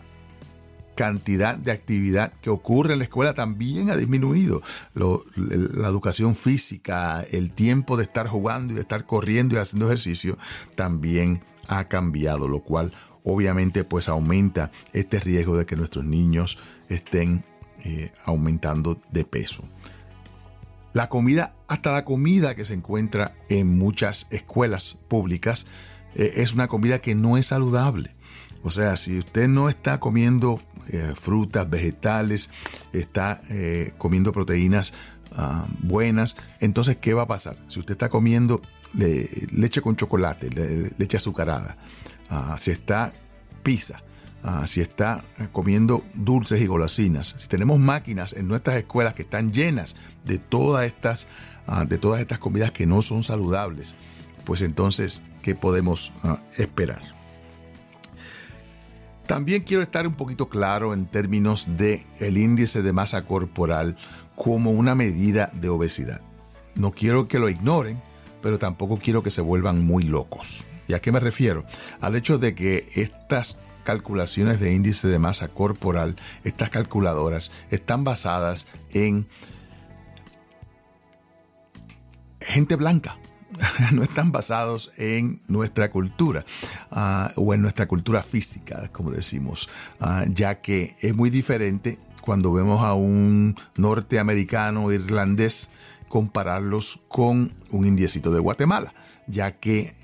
cantidad 0.97 1.55
de 1.55 1.71
actividad 1.71 2.33
que 2.41 2.49
ocurre 2.49 2.93
en 2.93 2.99
la 2.99 3.05
escuela 3.05 3.35
también 3.35 3.91
ha 3.91 3.95
disminuido. 3.95 4.63
la 4.95 5.87
educación 5.87 6.35
física, 6.35 7.23
el 7.31 7.51
tiempo 7.51 7.95
de 7.95 8.03
estar 8.03 8.27
jugando 8.27 8.73
y 8.73 8.75
de 8.75 8.81
estar 8.81 9.05
corriendo 9.05 9.55
y 9.55 9.59
haciendo 9.59 9.85
ejercicio 9.85 10.37
también 10.75 11.43
ha 11.67 11.87
cambiado, 11.87 12.47
lo 12.47 12.63
cual 12.63 12.93
obviamente 13.23 13.83
pues 13.83 14.09
aumenta 14.09 14.71
este 14.91 15.19
riesgo 15.19 15.55
de 15.55 15.65
que 15.67 15.75
nuestros 15.75 16.03
niños 16.03 16.57
estén 16.89 17.45
eh, 17.85 18.11
aumentando 18.25 18.97
de 19.11 19.23
peso. 19.23 19.63
La 20.93 21.09
comida, 21.09 21.55
hasta 21.67 21.91
la 21.91 22.05
comida 22.05 22.55
que 22.55 22.65
se 22.65 22.73
encuentra 22.73 23.35
en 23.49 23.77
muchas 23.77 24.25
escuelas 24.31 24.97
públicas, 25.07 25.67
eh, 26.15 26.33
es 26.37 26.55
una 26.55 26.67
comida 26.67 26.99
que 26.99 27.13
no 27.13 27.37
es 27.37 27.45
saludable. 27.45 28.16
O 28.63 28.71
sea, 28.71 28.97
si 28.97 29.19
usted 29.19 29.47
no 29.47 29.69
está 29.69 29.99
comiendo 29.99 30.59
eh, 30.89 31.13
frutas, 31.19 31.69
vegetales, 31.69 32.49
está 32.93 33.41
eh, 33.49 33.93
comiendo 33.97 34.31
proteínas 34.31 34.93
ah, 35.35 35.67
buenas, 35.81 36.37
entonces, 36.59 36.97
¿qué 36.97 37.13
va 37.13 37.23
a 37.23 37.27
pasar? 37.27 37.57
Si 37.67 37.79
usted 37.79 37.93
está 37.93 38.09
comiendo 38.09 38.61
leche 39.51 39.81
con 39.81 39.95
chocolate, 39.95 40.49
leche 40.97 41.17
azucarada, 41.17 41.77
ah, 42.29 42.55
si 42.57 42.71
está 42.71 43.13
pizza, 43.63 44.01
ah, 44.43 44.65
si 44.65 44.81
está 44.81 45.23
comiendo 45.51 46.03
dulces 46.13 46.61
y 46.61 46.67
golosinas, 46.67 47.35
si 47.37 47.47
tenemos 47.47 47.79
máquinas 47.79 48.33
en 48.33 48.47
nuestras 48.47 48.77
escuelas 48.77 49.13
que 49.13 49.23
están 49.23 49.51
llenas 49.51 49.95
de 50.25 50.39
todas 50.39 50.85
estas, 50.85 51.27
de 51.87 51.97
todas 51.97 52.21
estas 52.21 52.39
comidas 52.39 52.71
que 52.71 52.85
no 52.85 53.01
son 53.01 53.23
saludables, 53.23 53.95
pues 54.45 54.61
entonces, 54.61 55.21
¿qué 55.41 55.53
podemos 55.53 56.13
esperar? 56.57 57.16
También 59.27 59.63
quiero 59.63 59.83
estar 59.83 60.07
un 60.07 60.15
poquito 60.15 60.47
claro 60.47 60.93
en 60.93 61.05
términos 61.05 61.67
de 61.77 62.05
el 62.19 62.37
índice 62.37 62.81
de 62.81 62.93
masa 62.93 63.25
corporal 63.25 63.97
como 64.35 64.71
una 64.71 64.95
medida 64.95 65.51
de 65.53 65.67
obesidad. 65.67 66.21
No 66.75 66.91
quiero 66.91 67.27
que 67.27 67.37
lo 67.37 67.49
ignoren, 67.49 68.01
pero 68.41 68.57
tampoco 68.57 68.99
quiero 68.99 69.23
que 69.23 69.31
se 69.31 69.41
vuelvan 69.41 69.85
muy 69.85 70.03
locos. 70.03 70.67
¿Y 70.87 70.93
a 70.93 71.01
qué 71.01 71.11
me 71.11 71.19
refiero? 71.19 71.65
Al 71.99 72.15
hecho 72.15 72.37
de 72.37 72.55
que 72.55 72.87
estas 72.95 73.57
calculaciones 73.83 74.61
de 74.61 74.73
índice 74.73 75.09
de 75.09 75.19
masa 75.19 75.49
corporal, 75.49 76.15
estas 76.45 76.69
calculadoras, 76.69 77.51
están 77.69 78.05
basadas 78.05 78.67
en 78.91 79.27
gente 82.39 82.77
blanca, 82.77 83.17
no 83.91 84.03
están 84.03 84.31
basados 84.31 84.91
en 84.97 85.39
nuestra 85.47 85.89
cultura 85.89 86.45
ah, 86.91 87.31
o 87.35 87.53
en 87.53 87.61
nuestra 87.61 87.87
cultura 87.87 88.23
física, 88.23 88.89
como 88.91 89.11
decimos, 89.11 89.69
ah, 89.99 90.25
ya 90.29 90.61
que 90.61 90.95
es 91.01 91.15
muy 91.15 91.29
diferente 91.29 91.97
cuando 92.21 92.51
vemos 92.51 92.83
a 92.83 92.93
un 92.93 93.55
norteamericano 93.77 94.91
irlandés 94.91 95.69
compararlos 96.09 96.99
con 97.07 97.53
un 97.71 97.85
indiecito 97.85 98.31
de 98.31 98.39
Guatemala, 98.39 98.93
ya 99.27 99.51
que 99.51 99.95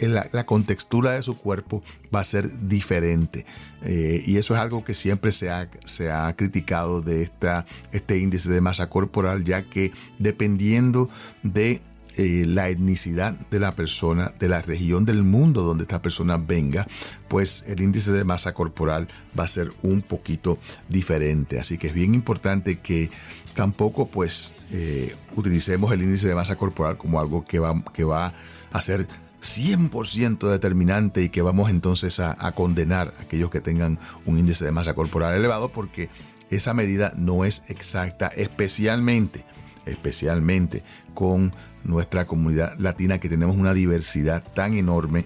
la, 0.00 0.44
contextura 0.44 1.12
de 1.12 1.22
su 1.22 1.36
cuerpo 1.36 1.82
va 2.14 2.20
a 2.20 2.24
ser 2.24 2.66
diferente. 2.66 3.46
Eh, 3.82 4.22
y 4.26 4.36
eso 4.36 4.54
es 4.54 4.60
algo 4.60 4.84
que 4.84 4.94
siempre 4.94 5.32
se 5.32 5.50
ha, 5.50 5.68
se 5.84 6.10
ha 6.10 6.34
criticado 6.34 7.02
de 7.02 7.22
esta, 7.22 7.66
este 7.92 8.18
índice 8.18 8.50
de 8.50 8.60
masa 8.60 8.88
corporal, 8.88 9.44
ya 9.44 9.62
que 9.62 9.92
dependiendo 10.18 11.10
de 11.42 11.82
eh, 12.16 12.44
la 12.46 12.68
etnicidad 12.68 13.32
de 13.50 13.58
la 13.58 13.74
persona, 13.74 14.32
de 14.38 14.48
la 14.48 14.62
región 14.62 15.04
del 15.04 15.22
mundo 15.22 15.62
donde 15.62 15.84
esta 15.84 16.02
persona 16.02 16.36
venga, 16.36 16.86
pues 17.28 17.64
el 17.66 17.80
índice 17.80 18.12
de 18.12 18.24
masa 18.24 18.54
corporal 18.54 19.08
va 19.38 19.44
a 19.44 19.48
ser 19.48 19.70
un 19.82 20.02
poquito 20.02 20.58
diferente. 20.88 21.58
Así 21.58 21.78
que 21.78 21.88
es 21.88 21.94
bien 21.94 22.14
importante 22.14 22.78
que 22.80 23.10
tampoco 23.54 24.08
pues 24.08 24.54
eh, 24.70 25.14
utilicemos 25.36 25.92
el 25.92 26.02
índice 26.02 26.28
de 26.28 26.34
masa 26.34 26.56
corporal 26.56 26.98
como 26.98 27.20
algo 27.20 27.44
que 27.44 27.58
va, 27.58 27.82
que 27.92 28.04
va 28.04 28.34
a 28.70 28.80
ser 28.80 29.06
100% 29.42 30.48
determinante 30.48 31.22
y 31.22 31.28
que 31.28 31.42
vamos 31.42 31.70
entonces 31.70 32.20
a, 32.20 32.36
a, 32.38 32.52
condenar 32.52 33.12
a 33.18 33.22
aquellos 33.22 33.50
que 33.50 33.60
tengan 33.60 33.98
un 34.24 34.38
índice 34.38 34.64
de 34.64 34.72
masa 34.72 34.94
corporal 34.94 35.34
elevado 35.34 35.70
porque 35.70 36.10
esa 36.50 36.74
medida 36.74 37.12
no 37.16 37.44
es 37.44 37.64
exacta, 37.68 38.28
especialmente, 38.28 39.44
especialmente 39.86 40.82
con 41.14 41.52
nuestra 41.84 42.26
comunidad 42.26 42.78
latina, 42.78 43.18
que 43.18 43.28
tenemos 43.28 43.56
una 43.56 43.74
diversidad 43.74 44.42
tan 44.54 44.74
enorme 44.74 45.24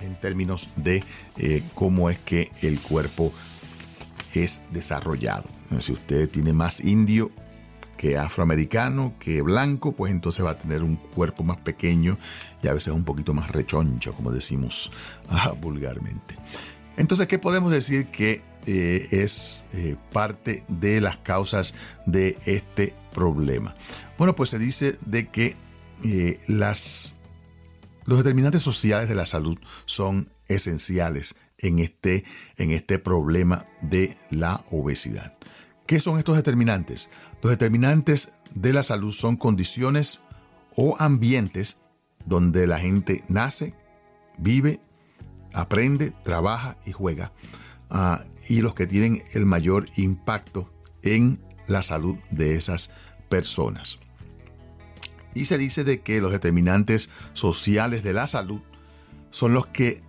en 0.00 0.14
términos 0.20 0.68
de 0.76 1.02
eh, 1.38 1.62
cómo 1.74 2.10
es 2.10 2.18
que 2.18 2.50
el 2.62 2.80
cuerpo 2.80 3.32
es 4.34 4.60
desarrollado. 4.70 5.44
Si 5.80 5.92
usted 5.92 6.28
tiene 6.28 6.52
más 6.52 6.80
indio 6.84 7.30
que 7.96 8.18
afroamericano, 8.18 9.14
que 9.18 9.42
blanco, 9.42 9.92
pues 9.92 10.12
entonces 10.12 10.44
va 10.44 10.50
a 10.50 10.58
tener 10.58 10.82
un 10.82 10.96
cuerpo 10.96 11.42
más 11.42 11.58
pequeño 11.58 12.18
y 12.62 12.68
a 12.68 12.74
veces 12.74 12.92
un 12.92 13.04
poquito 13.04 13.34
más 13.34 13.50
rechoncho, 13.50 14.12
como 14.12 14.30
decimos 14.30 14.92
ah, 15.30 15.54
vulgarmente. 15.60 16.36
Entonces, 16.96 17.26
¿qué 17.26 17.38
podemos 17.38 17.72
decir 17.72 18.06
que 18.06 18.42
eh, 18.66 19.08
es 19.10 19.64
eh, 19.72 19.96
parte 20.12 20.64
de 20.68 21.00
las 21.00 21.18
causas 21.18 21.74
de 22.06 22.38
este 22.46 22.94
problema? 23.12 23.74
Bueno, 24.18 24.34
pues 24.34 24.50
se 24.50 24.58
dice 24.58 24.98
de 25.06 25.28
que 25.28 25.56
eh, 26.04 26.40
las, 26.48 27.14
los 28.04 28.18
determinantes 28.18 28.62
sociales 28.62 29.08
de 29.08 29.14
la 29.14 29.26
salud 29.26 29.58
son 29.86 30.30
esenciales 30.48 31.36
en 31.58 31.78
este, 31.78 32.24
en 32.56 32.70
este 32.70 32.98
problema 32.98 33.66
de 33.82 34.16
la 34.30 34.64
obesidad. 34.70 35.36
¿Qué 35.86 36.00
son 36.00 36.18
estos 36.18 36.36
determinantes? 36.36 37.10
Los 37.42 37.50
determinantes 37.50 38.32
de 38.54 38.72
la 38.72 38.82
salud 38.82 39.12
son 39.12 39.36
condiciones 39.36 40.22
o 40.76 40.96
ambientes 40.98 41.78
donde 42.24 42.66
la 42.66 42.78
gente 42.78 43.22
nace, 43.28 43.74
vive, 44.38 44.80
aprende, 45.52 46.12
trabaja 46.24 46.78
y 46.86 46.92
juega, 46.92 47.32
y 48.48 48.60
los 48.60 48.74
que 48.74 48.86
tienen 48.86 49.22
el 49.32 49.46
mayor 49.46 49.88
impacto 49.96 50.70
en 51.02 51.40
la 51.66 51.82
salud 51.82 52.16
de 52.30 52.56
esas 52.56 52.90
personas. 53.28 53.98
Y 55.34 55.46
se 55.46 55.58
dice 55.58 55.84
de 55.84 56.00
que 56.00 56.20
los 56.20 56.30
determinantes 56.30 57.10
sociales 57.32 58.04
de 58.04 58.12
la 58.12 58.26
salud 58.26 58.60
son 59.30 59.52
los 59.52 59.66
que 59.66 60.02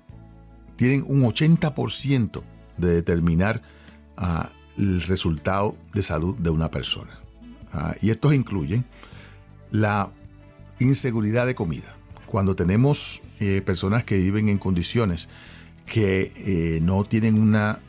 tienen 0.75 1.03
un 1.07 1.23
80% 1.23 2.43
de 2.77 2.93
determinar 2.93 3.61
ah, 4.17 4.51
el 4.77 5.01
resultado 5.01 5.77
de 5.93 6.01
salud 6.03 6.35
de 6.35 6.49
una 6.49 6.69
persona. 6.69 7.19
Ah, 7.71 7.95
y 8.01 8.09
estos 8.09 8.33
incluyen 8.33 8.85
la 9.71 10.11
inseguridad 10.79 11.47
de 11.47 11.55
comida. 11.55 11.95
Cuando 12.27 12.55
tenemos 12.55 13.21
eh, 13.39 13.61
personas 13.65 14.03
que 14.03 14.17
viven 14.17 14.49
en 14.49 14.57
condiciones 14.57 15.29
que 15.85 16.31
eh, 16.35 16.79
no 16.81 17.03
tienen 17.03 17.39
una 17.39 17.79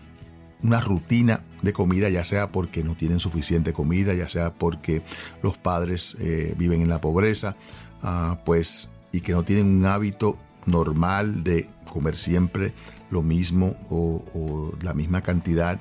una 0.62 0.80
rutina 0.80 1.40
de 1.62 1.72
comida, 1.72 2.08
ya 2.08 2.24
sea 2.24 2.52
porque 2.52 2.82
no 2.82 2.96
tienen 2.96 3.20
suficiente 3.20 3.72
comida, 3.72 4.14
ya 4.14 4.28
sea 4.28 4.54
porque 4.54 5.02
los 5.42 5.56
padres 5.56 6.16
eh, 6.20 6.54
viven 6.56 6.82
en 6.82 6.88
la 6.88 7.00
pobreza, 7.00 7.56
ah, 8.02 8.40
pues, 8.44 8.90
y 9.12 9.20
que 9.20 9.32
no 9.32 9.44
tienen 9.44 9.66
un 9.66 9.86
hábito 9.86 10.38
normal 10.66 11.44
de 11.44 11.68
comer 11.90 12.16
siempre 12.16 12.74
lo 13.10 13.22
mismo 13.22 13.76
o, 13.88 14.72
la 14.82 14.92
misma 14.92 15.22
cantidad 15.22 15.80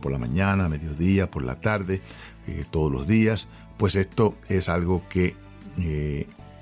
por 0.00 0.12
la 0.12 0.18
mañana, 0.18 0.68
mediodía, 0.68 1.30
por 1.30 1.42
la 1.42 1.58
tarde, 1.58 2.00
eh, 2.46 2.64
todos 2.70 2.90
los 2.90 3.06
días, 3.06 3.48
pues 3.76 3.96
esto 3.96 4.36
es 4.48 4.68
algo 4.68 5.02
que 5.08 5.36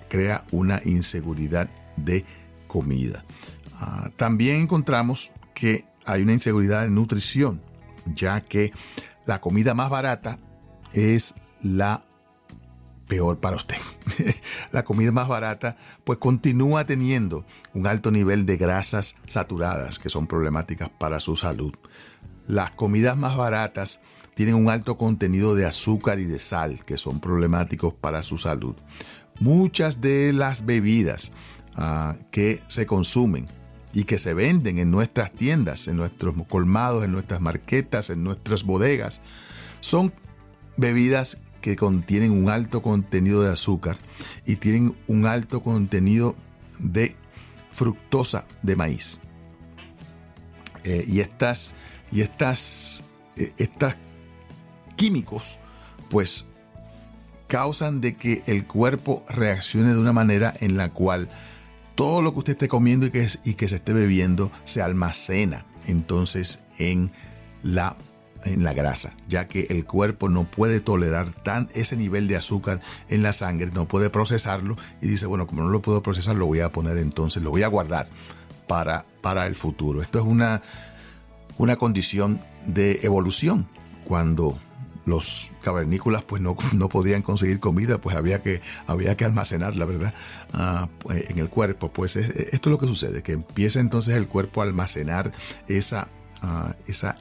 crea 0.08 0.44
una 0.52 0.80
inseguridad 0.84 1.68
de 1.96 2.24
comida. 2.68 3.24
Ah, 3.80 4.10
también 4.16 4.62
encontramos 4.62 5.30
que 5.54 5.86
hay 6.04 6.22
una 6.22 6.32
inseguridad 6.32 6.82
de 6.82 6.90
nutrición, 6.90 7.62
ya 8.06 8.40
que 8.40 8.72
la 9.26 9.40
comida 9.40 9.74
más 9.74 9.90
barata 9.90 10.38
es 10.92 11.34
la 11.62 12.04
peor 13.06 13.38
para 13.38 13.56
usted. 13.56 13.76
la 14.72 14.84
comida 14.84 15.12
más 15.12 15.28
barata 15.28 15.76
pues 16.04 16.18
continúa 16.18 16.84
teniendo 16.84 17.44
un 17.72 17.86
alto 17.86 18.10
nivel 18.10 18.46
de 18.46 18.56
grasas 18.56 19.16
saturadas 19.26 19.98
que 19.98 20.10
son 20.10 20.26
problemáticas 20.26 20.90
para 20.90 21.20
su 21.20 21.36
salud. 21.36 21.74
Las 22.46 22.70
comidas 22.72 23.16
más 23.16 23.36
baratas 23.36 24.00
tienen 24.34 24.54
un 24.54 24.70
alto 24.70 24.96
contenido 24.96 25.54
de 25.54 25.66
azúcar 25.66 26.18
y 26.18 26.24
de 26.24 26.38
sal 26.38 26.84
que 26.84 26.96
son 26.96 27.20
problemáticos 27.20 27.92
para 27.94 28.22
su 28.22 28.38
salud. 28.38 28.76
Muchas 29.40 30.00
de 30.00 30.32
las 30.32 30.64
bebidas 30.64 31.32
ah, 31.76 32.16
que 32.30 32.62
se 32.68 32.86
consumen 32.86 33.46
y 33.98 34.04
que 34.04 34.20
se 34.20 34.32
venden 34.32 34.78
en 34.78 34.92
nuestras 34.92 35.32
tiendas, 35.32 35.88
en 35.88 35.96
nuestros 35.96 36.32
colmados, 36.46 37.02
en 37.02 37.10
nuestras 37.10 37.40
marquetas, 37.40 38.10
en 38.10 38.22
nuestras 38.22 38.62
bodegas, 38.62 39.20
son 39.80 40.12
bebidas 40.76 41.38
que 41.60 41.74
contienen 41.74 42.30
un 42.30 42.48
alto 42.48 42.80
contenido 42.80 43.42
de 43.42 43.50
azúcar 43.50 43.96
y 44.46 44.54
tienen 44.54 44.94
un 45.08 45.26
alto 45.26 45.64
contenido 45.64 46.36
de 46.78 47.16
fructosa 47.72 48.46
de 48.62 48.76
maíz. 48.76 49.18
Eh, 50.84 51.04
y 51.08 51.18
estas, 51.18 51.74
y 52.12 52.20
estas, 52.20 53.02
eh, 53.36 53.52
estas 53.58 53.96
químicos, 54.94 55.58
pues 56.08 56.44
causan 57.48 58.00
de 58.00 58.14
que 58.14 58.44
el 58.46 58.64
cuerpo 58.64 59.24
reaccione 59.28 59.92
de 59.92 59.98
una 59.98 60.12
manera 60.12 60.54
en 60.60 60.76
la 60.76 60.90
cual 60.90 61.28
todo 61.98 62.22
lo 62.22 62.32
que 62.32 62.38
usted 62.38 62.52
esté 62.52 62.68
comiendo 62.68 63.06
y 63.06 63.10
que, 63.10 63.28
se 63.28 63.74
esté 63.74 63.92
bebiendo 63.92 64.52
se 64.62 64.82
almacena 64.82 65.66
entonces 65.84 66.60
en 66.78 67.10
la, 67.64 67.96
en 68.44 68.62
la 68.62 68.72
grasa, 68.72 69.14
ya 69.28 69.48
que 69.48 69.66
el 69.68 69.84
cuerpo 69.84 70.28
no 70.28 70.48
puede 70.48 70.78
tolerar 70.78 71.32
tan, 71.42 71.68
ese 71.74 71.96
nivel 71.96 72.28
de 72.28 72.36
azúcar 72.36 72.80
en 73.08 73.24
la 73.24 73.32
sangre, 73.32 73.72
no 73.74 73.88
puede 73.88 74.10
procesarlo 74.10 74.76
y 75.02 75.08
dice, 75.08 75.26
bueno, 75.26 75.48
como 75.48 75.64
no 75.64 75.70
lo 75.70 75.82
puedo 75.82 76.00
procesar, 76.00 76.36
lo 76.36 76.46
voy 76.46 76.60
a 76.60 76.70
poner 76.70 76.98
entonces, 76.98 77.42
lo 77.42 77.50
voy 77.50 77.64
a 77.64 77.66
guardar 77.66 78.06
para, 78.68 79.04
para 79.20 79.48
el 79.48 79.56
futuro. 79.56 80.00
Esto 80.00 80.20
es 80.20 80.24
una, 80.24 80.62
una 81.56 81.74
condición 81.74 82.38
de 82.64 83.00
evolución. 83.02 83.66
Cuando 84.04 84.56
los 85.08 85.50
cavernícolas 85.62 86.22
pues 86.24 86.42
no, 86.42 86.56
no, 86.74 86.88
podían 86.88 87.22
conseguir 87.22 87.60
comida, 87.60 87.98
pues 87.98 88.16
había 88.16 88.42
que, 88.42 88.60
había 88.86 89.16
que 89.16 89.24
almacenarla, 89.24 89.84
¿verdad? 89.84 90.14
Ah, 90.52 90.88
pues, 91.00 91.28
en 91.30 91.38
el 91.38 91.48
cuerpo. 91.48 91.92
Pues 91.92 92.16
esto 92.16 92.68
es 92.68 92.72
lo 92.72 92.78
que 92.78 92.86
sucede, 92.86 93.22
que 93.22 93.32
empieza 93.32 93.80
entonces 93.80 94.14
el 94.16 94.28
cuerpo 94.28 94.60
a 94.60 94.64
almacenar 94.64 95.32
esa, 95.66 96.08
uh, 96.42 96.72
esa 96.86 97.16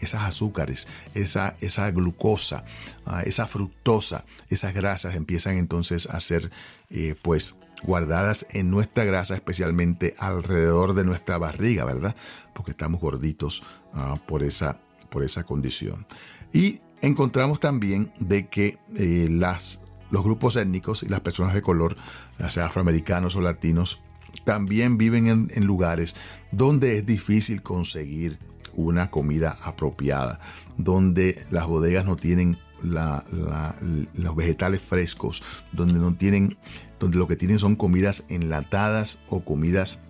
esas 0.00 0.22
azúcares, 0.22 0.88
esa, 1.14 1.54
esa 1.60 1.88
glucosa, 1.92 2.64
ah, 3.06 3.22
esa 3.22 3.46
fructosa, 3.46 4.24
esas 4.50 4.74
grasas 4.74 5.14
empiezan 5.14 5.58
entonces 5.58 6.08
a 6.08 6.18
ser 6.18 6.50
eh, 6.90 7.14
pues 7.22 7.54
guardadas 7.84 8.46
en 8.50 8.70
nuestra 8.70 9.04
grasa, 9.04 9.34
especialmente 9.34 10.14
alrededor 10.18 10.94
de 10.94 11.04
nuestra 11.04 11.38
barriga, 11.38 11.84
¿verdad? 11.84 12.14
Porque 12.52 12.72
estamos 12.72 13.00
gorditos 13.00 13.62
por, 14.26 14.42
esa, 14.42 14.78
por 15.10 15.24
esa 15.24 15.44
condición. 15.44 16.06
Y 16.52 16.80
encontramos 17.02 17.60
también 17.60 18.12
de 18.18 18.46
que 18.46 18.78
eh, 18.96 19.26
los 19.28 20.24
grupos 20.24 20.56
étnicos 20.56 21.02
y 21.02 21.08
las 21.08 21.20
personas 21.20 21.52
de 21.52 21.60
color, 21.60 21.96
ya 22.38 22.48
sea 22.48 22.66
afroamericanos 22.66 23.36
o 23.36 23.40
latinos, 23.40 24.00
también 24.44 24.96
viven 24.96 25.50
en, 25.52 25.64
lugares 25.66 26.16
donde 26.52 26.96
es 26.96 27.06
difícil 27.06 27.60
conseguir 27.60 28.38
una 28.74 29.10
comida 29.10 29.58
apropiada, 29.62 30.40
donde 30.78 31.44
las 31.50 31.66
bodegas 31.66 32.06
no 32.06 32.16
tienen 32.16 32.58
los 32.82 34.36
vegetales 34.36 34.80
frescos, 34.80 35.42
donde 35.72 35.94
no 35.94 36.14
tienen, 36.14 36.56
donde 36.98 37.18
lo 37.18 37.28
que 37.28 37.36
tienen 37.36 37.58
son 37.58 37.76
comidas 37.76 38.24
enlatadas 38.28 39.18
o 39.28 39.44
comidas 39.44 40.00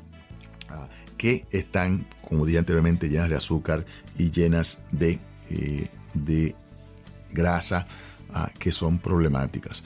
ah, 0.71 0.89
que 1.19 1.47
están, 1.51 2.07
como 2.27 2.47
dije 2.47 2.59
anteriormente, 2.59 3.09
llenas 3.09 3.29
de 3.29 3.37
azúcar 3.37 3.85
y 4.17 4.31
llenas 4.31 4.85
de, 4.91 5.19
eh, 5.51 5.89
de 6.15 6.55
grasa 7.33 7.87
ah, 8.33 8.51
que 8.59 8.73
son 8.73 8.99
problemáticas. 8.99 9.83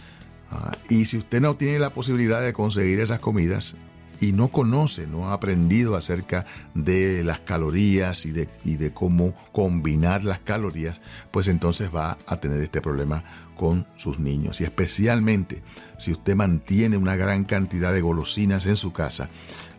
Ah, 0.51 0.77
y 0.89 1.05
si 1.07 1.19
usted 1.19 1.41
no 1.41 1.57
tiene 1.57 1.79
la 1.79 1.93
posibilidad 1.93 2.43
de 2.43 2.53
conseguir 2.53 3.01
esas 3.01 3.19
comidas 3.19 3.77
y 4.21 4.33
no 4.33 4.49
conoce, 4.49 5.07
no 5.07 5.29
ha 5.29 5.35
aprendido 5.35 5.97
acerca 5.97 6.47
de 6.75 7.23
las 7.23 7.41
calorías 7.41 8.25
y 8.25 8.33
de, 8.33 8.49
y 8.65 8.77
de 8.77 8.93
cómo 8.93 9.35
combinar 9.53 10.25
las 10.25 10.41
calorías, 10.41 11.01
pues 11.31 11.49
entonces 11.49 11.91
va 11.95 12.17
a 12.27 12.41
tener 12.41 12.63
este 12.63 12.81
problema 12.81 13.25
con 13.57 13.87
sus 13.97 14.19
niños. 14.19 14.61
Y 14.61 14.65
especialmente 14.65 15.63
si 15.99 16.13
usted 16.13 16.35
mantiene 16.35 16.97
una 16.97 17.17
gran 17.17 17.45
cantidad 17.45 17.93
de 17.93 18.01
golosinas 18.01 18.67
en 18.67 18.77
su 18.77 18.93
casa, 18.93 19.29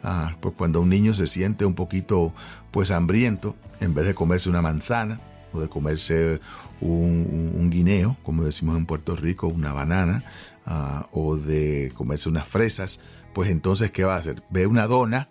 ah, 0.03 0.35
pues 0.39 0.53
cuando 0.55 0.81
un 0.81 0.89
niño 0.89 1.13
se 1.13 1.27
siente 1.27 1.65
un 1.65 1.73
poquito 1.73 2.33
pues 2.71 2.91
hambriento, 2.91 3.55
en 3.79 3.93
vez 3.93 4.05
de 4.05 4.15
comerse 4.15 4.49
una 4.49 4.61
manzana, 4.61 5.19
o 5.53 5.59
de 5.59 5.69
comerse 5.69 6.39
un, 6.81 7.69
guineo, 7.69 8.17
como 8.23 8.43
decimos 8.43 8.77
en 8.77 8.85
Puerto 8.85 9.15
Rico, 9.15 9.47
una 9.47 9.73
banana, 9.73 10.23
ah, 10.65 11.07
o 11.11 11.35
de 11.35 11.91
comerse 11.95 12.29
unas 12.29 12.47
fresas, 12.47 12.99
pues 13.33 13.49
entonces, 13.49 13.91
¿qué 13.91 14.03
va 14.03 14.15
a 14.15 14.19
hacer? 14.19 14.43
Ve 14.49 14.67
una 14.67 14.87
dona 14.87 15.29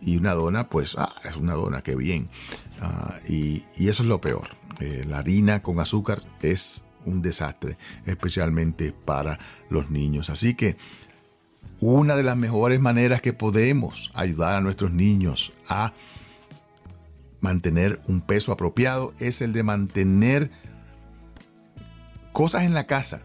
y 0.00 0.16
una 0.16 0.34
dona, 0.34 0.68
pues, 0.68 0.94
ah, 0.98 1.12
es 1.24 1.36
una 1.36 1.54
dona, 1.54 1.82
qué 1.82 1.96
bien. 1.96 2.28
Ah, 2.80 3.14
y, 3.28 3.64
eso 3.78 4.02
es 4.02 4.08
lo 4.08 4.20
peor. 4.20 4.48
Eh, 4.80 5.04
la 5.06 5.18
harina 5.18 5.62
con 5.62 5.80
azúcar 5.80 6.22
es 6.42 6.82
un 7.04 7.22
desastre, 7.22 7.78
especialmente 8.04 8.92
para 8.92 9.38
los 9.70 9.90
niños. 9.90 10.30
Así 10.30 10.54
que 10.54 10.76
una 11.80 12.16
de 12.16 12.22
las 12.22 12.36
mejores 12.36 12.80
maneras 12.80 13.20
que 13.20 13.32
podemos 13.32 14.10
ayudar 14.14 14.56
a 14.56 14.60
nuestros 14.60 14.92
niños 14.92 15.52
a 15.68 15.92
mantener 17.40 18.00
un 18.08 18.20
peso 18.20 18.52
apropiado 18.52 19.14
es 19.18 19.42
el 19.42 19.52
de 19.52 19.62
mantener 19.62 20.50
cosas 22.32 22.62
en 22.62 22.74
la 22.74 22.86
casa 22.86 23.22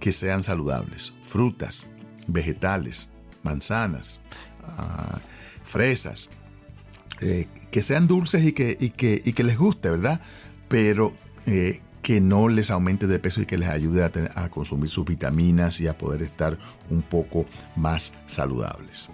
que 0.00 0.12
sean 0.12 0.42
saludables, 0.42 1.12
frutas, 1.22 1.86
vegetales, 2.26 3.08
manzanas, 3.42 4.20
ah, 4.64 5.18
fresas, 5.64 6.30
eh, 7.20 7.48
que 7.70 7.82
sean 7.82 8.06
dulces 8.06 8.44
y 8.44 8.52
que, 8.52 9.34
les 9.36 9.58
guste, 9.58 9.90
¿verdad? 9.90 10.20
Pero 10.68 11.12
eh, 11.46 11.80
que 12.02 12.20
no 12.20 12.48
les 12.48 12.70
aumente 12.70 13.06
de 13.06 13.18
peso 13.18 13.42
y 13.42 13.46
que 13.46 13.58
les 13.58 13.68
ayude 13.68 14.04
a, 14.04 14.10
a 14.42 14.48
consumir 14.48 14.88
sus 14.88 15.04
vitaminas 15.04 15.80
y 15.80 15.88
a 15.88 15.98
poder 15.98 16.22
estar 16.22 16.58
un 16.90 17.02
poco 17.02 17.44
más 17.76 18.12
saludables. 18.26 19.10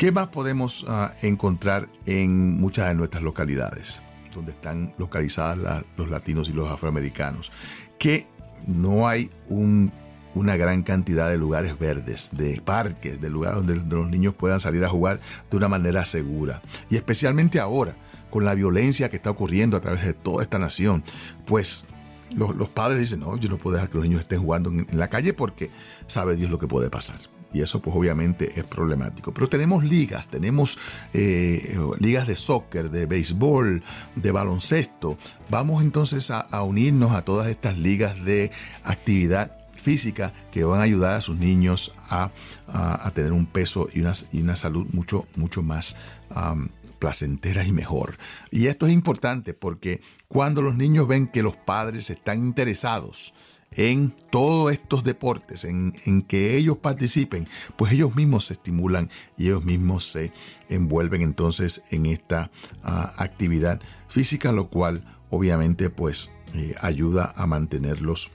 ¿Qué 0.00 0.12
más 0.12 0.28
podemos 0.28 0.86
ah, 0.88 1.12
encontrar 1.20 1.86
en 2.06 2.58
muchas 2.58 2.88
de 2.88 2.94
nuestras 2.94 3.22
localidades, 3.22 4.02
donde 4.32 4.52
están 4.52 4.94
localizadas 4.96 5.84
los 5.98 6.08
latinos 6.08 6.48
y 6.48 6.54
los 6.54 6.70
afroamericanos? 6.70 7.52
Que 7.98 8.26
no 8.66 9.06
hay 9.06 9.30
una 9.50 10.56
gran 10.56 10.84
cantidad 10.84 11.28
de 11.28 11.36
lugares 11.36 11.78
verdes, 11.78 12.30
de 12.32 12.62
parques, 12.62 13.20
de 13.20 13.28
lugares 13.28 13.56
donde 13.56 13.94
los 13.94 14.08
niños 14.08 14.32
puedan 14.32 14.58
salir 14.58 14.82
a 14.86 14.88
jugar 14.88 15.20
de 15.50 15.56
una 15.58 15.68
manera 15.68 16.06
segura. 16.06 16.62
Y 16.88 16.96
especialmente 16.96 17.60
ahora, 17.60 17.94
con 18.30 18.46
la 18.46 18.54
violencia 18.54 19.10
que 19.10 19.16
está 19.16 19.28
ocurriendo 19.28 19.76
a 19.76 19.82
través 19.82 20.02
de 20.02 20.14
toda 20.14 20.42
esta 20.42 20.58
nación, 20.58 21.04
pues 21.44 21.84
los, 22.34 22.70
padres 22.70 23.00
dicen, 23.00 23.20
no, 23.20 23.36
yo 23.36 23.50
no 23.50 23.58
puedo 23.58 23.74
dejar 23.74 23.90
que 23.90 23.98
los 23.98 24.04
niños 24.04 24.22
estén 24.22 24.40
jugando 24.40 24.70
en 24.70 24.86
la 24.92 25.10
calle 25.10 25.34
porque 25.34 25.70
sabe 26.06 26.36
Dios 26.36 26.50
lo 26.50 26.58
que 26.58 26.68
puede 26.68 26.88
pasar 26.88 27.18
y 27.52 27.62
eso 27.62 27.80
pues 27.80 27.96
obviamente 27.96 28.58
es 28.58 28.64
problemático. 28.64 29.32
Pero 29.32 29.48
tenemos 29.48 29.84
ligas, 29.84 30.28
tenemos 30.28 30.78
eh, 31.12 31.78
ligas 31.98 32.26
de 32.26 32.36
soccer, 32.36 32.90
de 32.90 33.06
béisbol, 33.06 33.82
de 34.14 34.30
baloncesto. 34.30 35.16
Vamos 35.48 35.82
entonces 35.82 36.30
a, 36.30 36.62
unirnos 36.62 37.12
a 37.12 37.24
todas 37.24 37.48
estas 37.48 37.78
ligas 37.78 38.24
de 38.24 38.50
actividad 38.84 39.56
física 39.74 40.32
que 40.52 40.64
van 40.64 40.80
a 40.80 40.84
ayudar 40.84 41.14
a 41.14 41.20
sus 41.20 41.36
niños 41.36 41.92
a, 42.08 42.30
tener 43.14 43.32
un 43.32 43.46
peso 43.46 43.88
y 43.92 44.00
una, 44.00 44.12
y 44.32 44.42
una 44.42 44.54
salud 44.54 44.86
mucho, 44.92 45.26
mucho 45.36 45.62
más 45.62 45.96
placentera 47.00 47.64
y 47.64 47.72
mejor. 47.72 48.16
Y 48.52 48.66
esto 48.66 48.86
es 48.86 48.92
importante 48.92 49.54
porque 49.54 50.00
cuando 50.28 50.62
los 50.62 50.76
niños 50.76 51.08
ven 51.08 51.26
que 51.26 51.42
los 51.42 51.56
padres 51.56 52.10
están 52.10 52.44
interesados 52.44 53.34
en 53.72 54.14
todos 54.30 54.72
estos 54.72 55.04
deportes, 55.04 55.64
en, 55.64 55.92
que 56.22 56.56
ellos 56.56 56.78
participen, 56.78 57.46
pues 57.76 57.92
ellos 57.92 58.14
mismos 58.14 58.46
se 58.46 58.54
estimulan 58.54 59.10
y 59.36 59.46
ellos 59.46 59.64
mismos 59.64 60.04
se 60.04 60.32
envuelven 60.68 61.22
entonces 61.22 61.82
en 61.90 62.06
esta 62.06 62.50
ah, 62.82 63.12
actividad 63.16 63.80
física, 64.08 64.52
lo 64.52 64.68
cual 64.68 65.04
obviamente 65.30 65.88
pues 65.90 66.30
eh, 66.54 66.74
ayuda 66.80 67.32
a 67.36 67.46
mantenerlos 67.46 68.30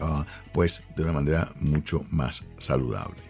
ah, 0.00 0.24
pues 0.52 0.84
de 0.96 1.02
una 1.02 1.12
manera 1.12 1.52
mucho 1.60 2.04
más 2.10 2.46
saludable. 2.58 3.22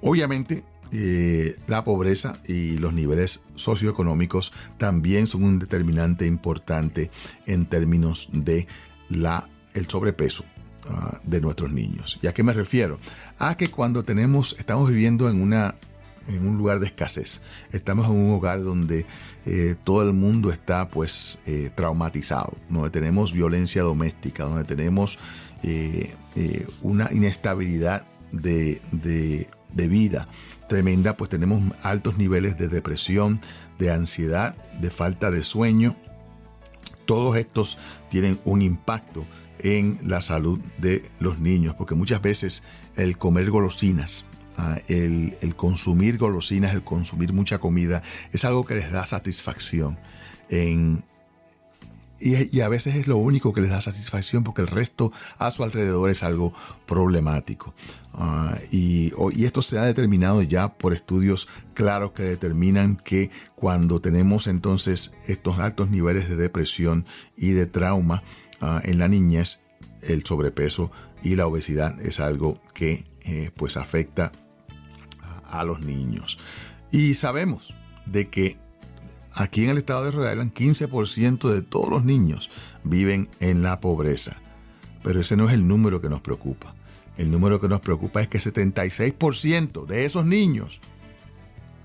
Obviamente 0.00 0.64
eh, 0.92 1.58
la 1.66 1.84
pobreza 1.84 2.40
y 2.46 2.78
los 2.78 2.92
niveles 2.92 3.44
socioeconómicos 3.56 4.52
también 4.78 5.26
son 5.26 5.44
un 5.44 5.58
determinante 5.58 6.26
importante 6.26 7.10
en 7.44 7.66
términos 7.66 8.28
de 8.32 8.66
la, 9.08 9.48
el 9.76 9.86
sobrepeso 9.86 10.44
ah, 10.90 11.18
de 11.22 11.40
nuestros 11.40 11.70
niños. 11.70 12.18
¿Y 12.22 12.26
a 12.26 12.34
qué 12.34 12.42
me 12.42 12.52
refiero? 12.52 12.98
A 13.38 13.56
que 13.56 13.70
cuando 13.70 14.04
tenemos, 14.04 14.56
estamos 14.58 14.88
viviendo 14.88 15.28
en, 15.28 15.40
una, 15.40 15.76
en 16.26 16.46
un 16.46 16.58
lugar 16.58 16.80
de 16.80 16.86
escasez, 16.86 17.40
estamos 17.72 18.06
en 18.06 18.12
un 18.12 18.34
hogar 18.34 18.62
donde 18.62 19.06
eh, 19.44 19.76
todo 19.84 20.02
el 20.02 20.12
mundo 20.12 20.50
está 20.50 20.88
pues 20.88 21.38
eh, 21.46 21.70
traumatizado, 21.74 22.56
donde 22.68 22.90
tenemos 22.90 23.32
violencia 23.32 23.82
doméstica, 23.82 24.44
donde 24.44 24.64
tenemos 24.64 25.18
una 26.82 27.12
inestabilidad 27.12 28.06
de, 28.30 28.80
de 28.92 29.88
vida, 29.88 30.28
tremenda, 30.68 31.16
pues 31.16 31.30
tenemos 31.30 31.62
altos 31.82 32.16
niveles 32.18 32.58
de 32.58 32.68
depresión, 32.68 33.40
de 33.78 33.90
ansiedad, 33.90 34.56
de 34.80 34.90
falta 34.90 35.30
de 35.30 35.44
sueño. 35.44 35.96
Todos 37.04 37.36
estos 37.36 37.78
tienen 38.10 38.38
un 38.44 38.62
impacto 38.62 39.24
en 39.60 39.98
la 40.02 40.20
salud 40.20 40.58
de 40.78 41.02
los 41.20 41.38
niños, 41.38 41.74
porque 41.74 41.94
muchas 41.94 42.22
veces 42.22 42.62
el 42.96 43.18
comer 43.18 43.50
golosinas, 43.50 44.24
ah, 44.56 44.78
el, 44.88 45.36
consumir 45.56 46.18
golosinas, 46.18 46.74
el 46.74 46.82
consumir 46.82 47.32
mucha 47.32 47.58
comida, 47.58 48.02
es 48.32 48.44
algo 48.44 48.64
que 48.64 48.74
les 48.74 48.90
da 48.90 49.06
satisfacción 49.06 49.98
en, 50.48 51.04
y, 52.18 52.60
a 52.60 52.68
veces 52.68 52.94
es 52.94 53.08
lo 53.08 53.18
único 53.18 53.52
que 53.52 53.60
les 53.60 53.70
da 53.70 53.80
satisfacción 53.80 54.42
porque 54.42 54.62
el 54.62 54.68
resto 54.68 55.12
a 55.36 55.50
su 55.50 55.62
alrededor 55.64 56.08
es 56.08 56.22
algo 56.22 56.54
problemático. 56.86 57.74
Ah, 58.14 58.58
y, 58.70 59.12
esto 59.44 59.60
se 59.60 59.78
ha 59.78 59.84
determinado 59.84 60.42
ya 60.42 60.72
por 60.72 60.94
estudios 60.94 61.46
claros 61.74 62.12
que 62.12 62.22
determinan 62.22 62.96
que 62.96 63.30
cuando 63.54 64.00
tenemos 64.00 64.46
entonces 64.46 65.14
estos 65.26 65.58
altos 65.58 65.90
niveles 65.90 66.28
de 66.28 66.36
depresión 66.36 67.04
y 67.36 67.50
de 67.50 67.66
trauma 67.66 68.22
ah, 68.60 68.80
en 68.84 68.98
la 68.98 69.08
niñez, 69.08 69.62
el 70.02 70.24
sobrepeso 70.24 70.90
y 71.22 71.36
la 71.36 71.46
obesidad 71.46 72.00
es 72.00 72.20
algo 72.20 72.60
que 72.74 73.04
eh, 73.22 73.50
pues 73.56 73.76
afecta 73.76 74.32
a 75.44 75.64
los 75.64 75.80
niños. 75.80 76.38
Y 76.90 77.14
sabemos 77.14 77.74
de 78.06 78.28
que 78.28 78.58
Aquí 79.38 79.64
en 79.64 79.70
el 79.70 79.76
estado 79.76 80.02
de 80.06 80.12
Rhode 80.12 80.32
Island, 80.32 80.54
15% 80.54 81.52
de 81.52 81.60
todos 81.60 81.90
los 81.90 82.04
niños 82.06 82.48
viven 82.84 83.28
en 83.38 83.62
la 83.62 83.80
pobreza. 83.80 84.40
Pero 85.02 85.20
ese 85.20 85.36
no 85.36 85.46
es 85.46 85.52
el 85.52 85.68
número 85.68 86.00
que 86.00 86.08
nos 86.08 86.22
preocupa. 86.22 86.74
El 87.18 87.30
número 87.30 87.60
que 87.60 87.68
nos 87.68 87.80
preocupa 87.80 88.22
es 88.22 88.28
que 88.28 88.38
76% 88.38 89.84
de 89.84 90.06
esos 90.06 90.24
niños, 90.24 90.80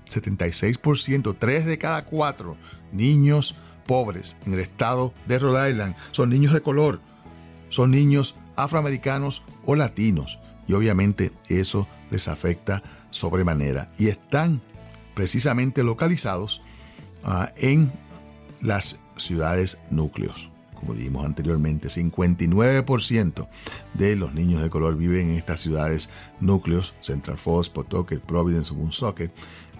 76%, 0.08 1.36
3 1.38 1.66
de 1.66 1.76
cada 1.76 2.06
4 2.06 2.56
niños 2.92 3.54
pobres 3.82 4.36
en 4.46 4.54
el 4.54 4.60
estado 4.60 5.12
de 5.26 5.38
Rhode 5.38 5.70
Island 5.70 5.96
son 6.10 6.30
niños 6.30 6.52
de 6.52 6.62
color, 6.62 7.00
son 7.68 7.90
niños 7.90 8.36
afroamericanos 8.56 9.42
o 9.64 9.74
latinos. 9.74 10.38
Y 10.68 10.74
obviamente 10.74 11.32
eso 11.48 11.88
les 12.10 12.28
afecta 12.28 12.82
sobremanera. 13.10 13.90
Y 13.98 14.08
están 14.08 14.62
precisamente 15.14 15.82
localizados 15.82 16.62
Ah, 17.24 17.52
en 17.56 17.92
las 18.60 18.98
ciudades 19.16 19.78
núcleos. 19.90 20.51
Como 20.82 20.94
dijimos 20.94 21.24
anteriormente, 21.24 21.86
59% 21.86 23.48
de 23.94 24.16
los 24.16 24.34
niños 24.34 24.60
de 24.62 24.68
color 24.68 24.96
viven 24.96 25.30
en 25.30 25.36
estas 25.36 25.60
ciudades 25.60 26.10
núcleos, 26.40 26.92
Central 26.98 27.38
Falls, 27.38 27.70
Pawtucket, 27.70 28.20
Providence, 28.20 28.74
Woonsocket, 28.74 29.30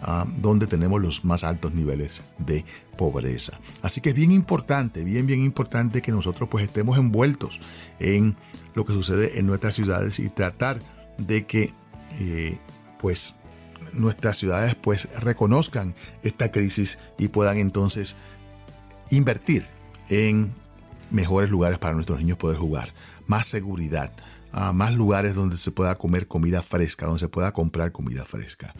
uh, 0.02 0.30
donde 0.40 0.68
tenemos 0.68 1.02
los 1.02 1.24
más 1.24 1.42
altos 1.42 1.74
niveles 1.74 2.22
de 2.38 2.64
pobreza. 2.96 3.58
Así 3.82 4.00
que 4.00 4.10
es 4.10 4.14
bien 4.14 4.30
importante, 4.30 5.02
bien, 5.02 5.26
bien 5.26 5.42
importante 5.42 6.02
que 6.02 6.12
nosotros 6.12 6.48
pues 6.48 6.66
estemos 6.66 6.96
envueltos 6.96 7.60
en 7.98 8.36
lo 8.74 8.84
que 8.84 8.92
sucede 8.92 9.40
en 9.40 9.46
nuestras 9.46 9.74
ciudades 9.74 10.20
y 10.20 10.28
tratar 10.28 10.78
de 11.18 11.46
que 11.46 11.74
eh, 12.20 12.58
pues 13.00 13.34
nuestras 13.92 14.36
ciudades 14.36 14.76
pues 14.76 15.08
reconozcan 15.18 15.96
esta 16.22 16.52
crisis 16.52 17.00
y 17.18 17.26
puedan 17.26 17.58
entonces 17.58 18.14
invertir 19.10 19.66
en 20.08 20.61
mejores 21.12 21.50
lugares 21.50 21.78
para 21.78 21.94
nuestros 21.94 22.18
niños 22.18 22.38
poder 22.38 22.58
jugar, 22.58 22.92
más 23.26 23.46
seguridad, 23.46 24.12
ah, 24.52 24.72
más 24.72 24.94
lugares 24.94 25.34
donde 25.34 25.56
se 25.56 25.70
pueda 25.70 25.96
comer 25.96 26.26
comida 26.26 26.62
fresca, 26.62 27.06
donde 27.06 27.20
se 27.20 27.28
pueda 27.28 27.52
comprar 27.52 27.92
comida 27.92 28.24
fresca. 28.24 28.74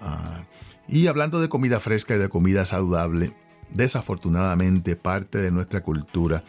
Ah, 0.00 0.44
y 0.88 1.06
hablando 1.06 1.40
de 1.40 1.48
comida 1.48 1.80
fresca 1.80 2.14
y 2.14 2.18
de 2.18 2.28
comida 2.28 2.64
saludable, 2.66 3.32
desafortunadamente 3.70 4.96
parte 4.96 5.38
de 5.38 5.50
nuestra 5.50 5.82
cultura 5.82 6.44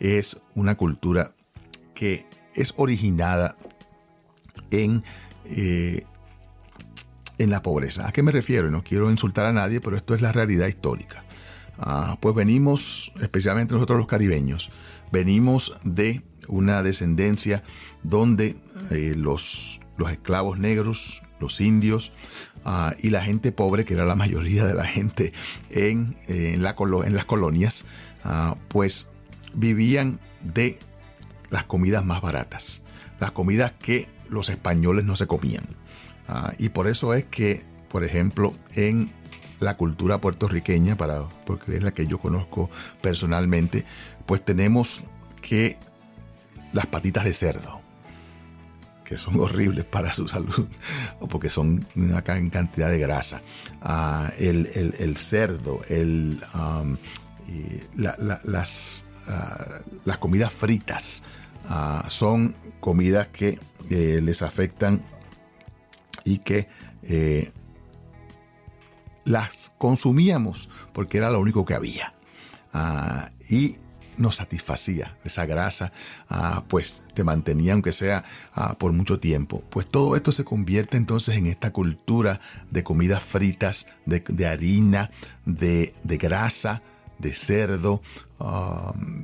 es 0.00 0.38
una 0.54 0.76
cultura 0.76 1.34
que 1.94 2.26
es 2.54 2.74
originada 2.76 3.56
en 4.70 5.02
eh, 5.44 6.04
en 7.38 7.50
la 7.50 7.62
pobreza. 7.62 8.06
¿A 8.06 8.12
qué 8.12 8.22
me 8.22 8.30
refiero? 8.30 8.70
No 8.70 8.82
quiero 8.82 9.10
insultar 9.10 9.46
a 9.46 9.52
nadie, 9.52 9.80
pero 9.80 9.96
esto 9.96 10.14
es 10.14 10.20
la 10.22 10.32
realidad 10.32 10.66
histórica. 10.66 11.24
Ah, 11.84 12.16
pues 12.20 12.34
venimos, 12.36 13.12
especialmente 13.20 13.74
nosotros 13.74 13.98
los 13.98 14.06
caribeños, 14.06 14.70
venimos 15.10 15.76
de 15.82 16.22
una 16.46 16.82
descendencia 16.84 17.64
donde 18.04 18.56
eh, 18.90 19.14
los, 19.16 19.80
los 19.96 20.12
esclavos 20.12 20.60
negros, 20.60 21.22
los 21.40 21.60
indios 21.60 22.12
ah, 22.64 22.94
y 23.02 23.10
la 23.10 23.22
gente 23.22 23.50
pobre, 23.50 23.84
que 23.84 23.94
era 23.94 24.04
la 24.04 24.14
mayoría 24.14 24.64
de 24.64 24.74
la 24.74 24.84
gente 24.84 25.32
en, 25.70 26.16
en 26.28 26.62
las 26.62 26.74
colonias, 27.24 27.84
ah, 28.22 28.56
pues 28.68 29.08
vivían 29.52 30.20
de 30.40 30.78
las 31.50 31.64
comidas 31.64 32.04
más 32.04 32.20
baratas, 32.20 32.82
las 33.18 33.32
comidas 33.32 33.72
que 33.72 34.08
los 34.28 34.50
españoles 34.50 35.04
no 35.04 35.16
se 35.16 35.26
comían. 35.26 35.64
Y 36.56 36.70
por 36.70 36.88
eso 36.88 37.12
es 37.12 37.24
que, 37.24 37.62
por 37.90 38.04
ejemplo, 38.04 38.54
en 38.74 39.12
la 39.62 39.76
cultura 39.76 40.20
puertorriqueña, 40.20 40.96
para, 40.96 41.28
porque 41.46 41.76
es 41.76 41.82
la 41.82 41.92
que 41.92 42.06
yo 42.06 42.18
conozco 42.18 42.68
personalmente, 43.00 43.84
pues 44.26 44.44
tenemos 44.44 45.02
que 45.40 45.78
las 46.72 46.86
patitas 46.86 47.24
de 47.24 47.32
cerdo, 47.32 47.80
que 49.04 49.18
son 49.18 49.38
horribles 49.40 49.84
para 49.84 50.12
su 50.12 50.28
salud, 50.28 50.66
porque 51.30 51.48
son 51.48 51.86
una 51.94 52.22
gran 52.22 52.50
cantidad 52.50 52.90
de 52.90 52.98
grasa. 52.98 53.42
Ah, 53.80 54.32
el, 54.38 55.16
cerdo, 55.16 55.80
el, 55.88 56.40
las, 57.94 59.04
ah, 59.28 59.80
las 60.04 60.18
comidas 60.18 60.52
fritas 60.52 61.22
son 62.08 62.56
comidas 62.80 63.28
que 63.28 63.60
eh, 63.90 64.20
les 64.22 64.42
afectan 64.42 65.04
y 66.24 66.38
que 66.38 66.68
eh, 67.04 67.52
las 69.24 69.72
consumíamos 69.78 70.68
porque 70.92 71.18
era 71.18 71.30
lo 71.30 71.40
único 71.40 71.64
que 71.64 71.74
había. 71.74 72.14
Ah, 72.72 73.30
y 73.50 73.76
nos 74.16 74.36
satisfacía 74.36 75.16
esa 75.24 75.46
grasa, 75.46 75.92
ah, 76.28 76.64
pues 76.68 77.02
te 77.14 77.24
mantenía 77.24 77.72
aunque 77.72 77.92
sea 77.92 78.24
ah, 78.54 78.76
por 78.78 78.92
mucho 78.92 79.18
tiempo. 79.18 79.62
Pues 79.70 79.86
todo 79.86 80.16
esto 80.16 80.32
se 80.32 80.44
convierte 80.44 80.96
entonces 80.96 81.36
en 81.36 81.46
esta 81.46 81.72
cultura 81.72 82.40
de 82.70 82.84
comidas 82.84 83.22
fritas, 83.22 83.86
de, 84.06 84.46
harina, 84.46 85.10
de, 85.44 85.94
de, 86.02 86.16
grasa, 86.18 86.82
de 87.18 87.34
cerdo, 87.34 88.02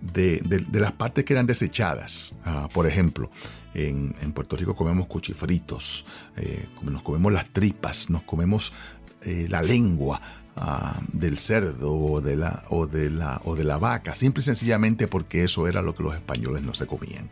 de, 0.00 0.38
de, 0.38 0.80
las 0.80 0.92
partes 0.92 1.24
que 1.24 1.32
eran 1.32 1.46
desechadas. 1.46 2.34
por 2.72 2.86
ejemplo, 2.86 3.30
en, 3.74 4.32
Puerto 4.32 4.56
Rico 4.56 4.74
comemos 4.74 5.06
cuchifritos, 5.06 6.04
eh, 6.36 6.66
nos 6.82 7.02
comemos 7.02 7.32
las 7.32 7.46
tripas, 7.52 8.10
nos 8.10 8.22
comemos 8.22 8.72
eh, 9.22 9.46
la 9.48 9.62
lengua 9.62 10.20
ah, 10.56 11.00
del 11.12 11.38
cerdo 11.38 11.94
o 11.94 12.20
de, 12.20 12.36
la, 12.36 12.64
o, 12.70 12.86
de 12.86 13.10
la, 13.10 13.40
o 13.44 13.56
de 13.56 13.64
la 13.64 13.78
vaca, 13.78 14.14
simple 14.14 14.40
y 14.40 14.44
sencillamente 14.44 15.08
porque 15.08 15.44
eso 15.44 15.66
era 15.66 15.82
lo 15.82 15.94
que 15.94 16.02
los 16.02 16.14
españoles 16.14 16.62
no 16.62 16.74
se 16.74 16.86
comían. 16.86 17.28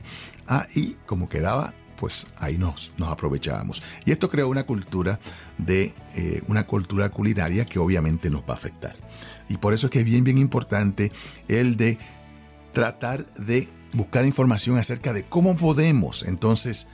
Ah, 0.46 0.66
y 0.74 0.96
como 1.06 1.28
quedaba 1.28 1.74
pues 1.96 2.26
ahí 2.36 2.58
nos, 2.58 2.92
nos 2.98 3.08
aprovechábamos. 3.08 3.82
Y 4.04 4.12
esto 4.12 4.28
creó 4.28 4.48
una 4.48 4.64
cultura 4.64 5.18
de 5.58 5.94
eh, 6.14 6.42
una 6.46 6.66
cultura 6.66 7.08
culinaria 7.08 7.64
que 7.64 7.78
obviamente 7.78 8.30
nos 8.30 8.42
va 8.42 8.52
a 8.52 8.56
afectar. 8.56 8.94
Y 9.48 9.56
por 9.56 9.74
eso 9.74 9.86
es 9.86 9.90
que 9.90 10.00
es 10.00 10.04
bien, 10.04 10.22
bien 10.22 10.38
importante 10.38 11.10
el 11.48 11.76
de 11.76 11.98
tratar 12.72 13.26
de 13.36 13.68
buscar 13.94 14.26
información 14.26 14.76
acerca 14.76 15.12
de 15.12 15.24
cómo 15.24 15.56
podemos 15.56 16.22
entonces 16.22 16.88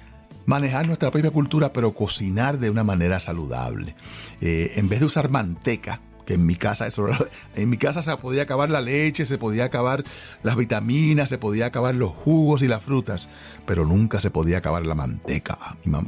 manejar 0.46 0.86
nuestra 0.86 1.10
propia 1.10 1.30
cultura, 1.30 1.72
pero 1.72 1.94
cocinar 1.94 2.58
de 2.58 2.70
una 2.70 2.84
manera 2.84 3.20
saludable. 3.20 3.94
Eh, 4.40 4.72
en 4.76 4.88
vez 4.88 5.00
de 5.00 5.06
usar 5.06 5.30
manteca, 5.30 6.00
que 6.26 6.34
en 6.34 6.46
mi 6.46 6.54
casa 6.54 6.86
en 7.54 7.68
mi 7.68 7.76
casa 7.76 8.02
se 8.02 8.16
podía 8.16 8.42
acabar 8.42 8.70
la 8.70 8.80
leche, 8.80 9.26
se 9.26 9.38
podía 9.38 9.64
acabar 9.64 10.04
las 10.42 10.56
vitaminas, 10.56 11.28
se 11.28 11.38
podía 11.38 11.66
acabar 11.66 11.94
los 11.94 12.12
jugos 12.12 12.62
y 12.62 12.68
las 12.68 12.82
frutas, 12.82 13.28
pero 13.66 13.84
nunca 13.84 14.20
se 14.20 14.30
podía 14.30 14.58
acabar 14.58 14.86
la 14.86 14.94
manteca. 14.94 15.58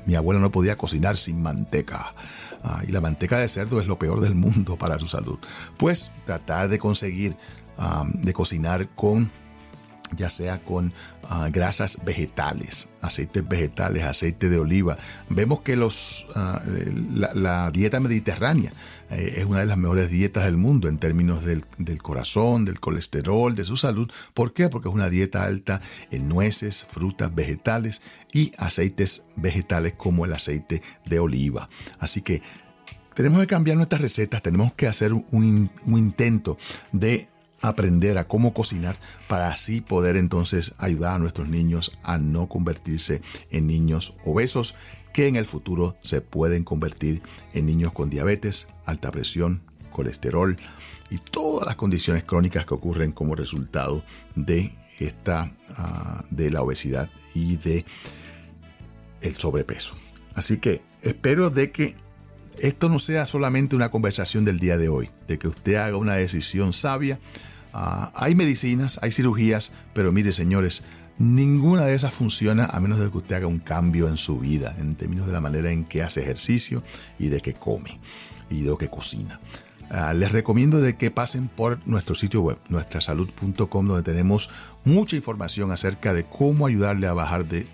Mi, 0.07 0.15
abuela 0.15 0.41
no 0.41 0.51
podía 0.51 0.77
cocinar 0.77 1.17
sin 1.17 1.43
manteca. 1.43 2.15
Y 2.89 2.93
la 2.93 3.03
manteca 3.03 3.39
de 3.39 3.47
cerdo 3.47 3.79
es 3.79 3.87
lo 3.87 3.99
peor 3.99 4.21
del 4.21 4.35
mundo 4.35 4.79
para 4.79 4.99
su 4.99 5.07
salud. 5.07 5.39
Pues 5.77 6.13
tratar 6.25 6.71
de 6.71 6.79
conseguir 6.79 7.37
de 8.15 8.33
cocinar 8.33 8.89
con 8.95 9.31
ya 10.17 10.31
sea 10.31 10.63
con 10.63 10.93
ah, 11.29 11.49
grasas 11.51 11.99
vegetales, 12.05 12.91
aceites 13.01 13.47
vegetales, 13.47 14.05
aceite 14.05 14.49
de 14.49 14.59
oliva. 14.59 14.99
Vemos 15.29 15.61
que 15.63 15.77
los, 15.77 16.27
ah, 16.35 16.63
la, 17.13 17.71
dieta 17.71 18.01
mediterránea 18.01 18.73
eh, 19.11 19.35
es 19.39 19.45
una 19.45 19.61
de 19.61 19.67
las 19.67 19.77
mejores 19.77 20.11
dietas 20.11 20.45
del 20.45 20.57
mundo 20.57 20.89
en 20.89 20.99
términos 20.99 21.45
del, 21.45 21.65
del, 21.79 22.03
corazón, 22.03 22.65
del 22.65 22.81
colesterol, 22.81 23.55
de 23.55 23.65
su 23.65 23.77
salud. 23.77 24.11
¿Por 24.35 24.53
qué? 24.53 24.69
Porque 24.69 24.89
es 24.89 24.95
una 24.95 25.09
dieta 25.09 25.45
alta 25.45 25.81
en 26.11 26.29
nueces, 26.29 26.85
frutas, 26.89 27.35
vegetales 27.35 28.03
y 28.33 28.53
aceites 28.59 29.25
vegetales 29.37 29.95
como 29.95 30.25
el 30.25 30.33
aceite 30.33 30.83
de 31.07 31.19
oliva. 31.19 31.69
Así 31.99 32.23
que 32.23 32.43
tenemos 33.15 33.41
que 33.41 33.47
cambiar 33.47 33.77
nuestras 33.77 34.03
recetas, 34.03 34.43
tenemos 34.43 34.73
que 34.75 34.89
hacer 34.89 35.13
un, 35.13 35.71
un 35.87 35.99
intento 35.99 36.59
de 36.93 37.29
aprender 37.69 38.19
a 38.19 38.29
cómo 38.29 38.53
cocinar 38.53 38.97
para 39.27 39.49
así 39.49 39.81
poder 39.81 40.17
entonces 40.17 40.75
ayudar 40.77 41.15
a 41.15 41.19
nuestros 41.19 41.49
niños 41.49 41.97
a 42.03 42.19
no 42.19 42.47
convertirse 42.47 43.23
en 43.51 43.67
niños 43.67 44.15
obesos 44.25 44.75
que 45.15 45.29
en 45.29 45.37
el 45.37 45.47
futuro 45.47 45.97
se 46.03 46.21
pueden 46.21 46.65
convertir 46.65 47.23
en 47.55 47.65
niños 47.67 47.93
con 47.93 48.11
diabetes, 48.11 48.69
alta 48.85 49.11
presión, 49.11 49.63
colesterol 49.91 50.57
y 51.09 51.19
todas 51.19 51.67
las 51.67 51.77
condiciones 51.77 52.25
crónicas 52.25 52.67
que 52.67 52.75
ocurren 52.75 53.13
como 53.13 53.35
resultado 53.35 54.05
de 54.35 54.77
esta 54.99 55.51
ah, 55.77 56.25
de 56.31 56.51
la 56.51 56.63
obesidad 56.63 57.09
y 57.35 57.57
de 57.57 57.85
el 59.23 59.37
sobrepeso. 59.37 59.97
Así 60.35 60.59
que 60.59 60.83
espero 61.01 61.49
de 61.49 61.71
que 61.71 61.97
esto 62.59 62.89
no 62.89 62.99
sea 62.99 63.25
solamente 63.25 63.75
una 63.75 63.91
conversación 63.91 64.45
del 64.45 64.59
día 64.59 64.77
de 64.77 64.89
hoy, 64.89 65.11
de 65.27 65.39
que 65.39 65.49
usted 65.49 65.77
haga 65.77 65.97
una 65.97 66.15
decisión 66.15 66.73
sabia 66.73 67.19
Ah, 67.77 68.13
hay 68.15 68.37
medicinas, 68.37 69.01
hay 69.03 69.11
cirugías, 69.11 69.73
pero 69.95 70.13
mire 70.13 70.31
señores, 70.31 70.85
ninguna 71.19 71.85
de 71.85 71.97
esas 71.97 72.15
funciona 72.15 72.67
a 72.67 72.79
menos 72.79 73.01
de 73.01 73.11
que 73.11 73.17
usted 73.17 73.35
haga 73.35 73.49
un 73.49 73.59
cambio 73.59 74.07
en 74.07 74.17
su 74.17 74.39
vida, 74.39 74.77
en 74.79 74.95
términos 74.95 75.27
de 75.27 75.33
la 75.33 75.41
manera 75.41 75.73
en 75.73 75.85
que 75.85 76.01
hace 76.01 76.23
ejercicio 76.23 76.85
y 77.19 77.31
de 77.31 77.41
que 77.41 77.53
come 77.53 77.99
y 78.49 78.63
de 78.63 78.77
que 78.77 78.89
cocina. 78.89 79.41
Ah, 79.91 80.15
les 80.15 80.31
recomiendo 80.31 80.81
de 80.81 80.97
que 80.97 81.11
pasen 81.11 81.49
por 81.49 81.85
nuestro 81.85 82.15
sitio 82.15 82.43
web, 82.43 82.59
nuestrasalud.com, 82.69 83.89
donde 83.89 84.05
tenemos 84.05 84.51
mucha 84.85 85.17
información 85.17 85.73
acerca 85.73 86.15
de 86.15 86.25
cómo 86.25 86.69
ayudarle 86.69 87.09
a 87.09 87.13
bajar 87.13 87.45
de 87.45 87.67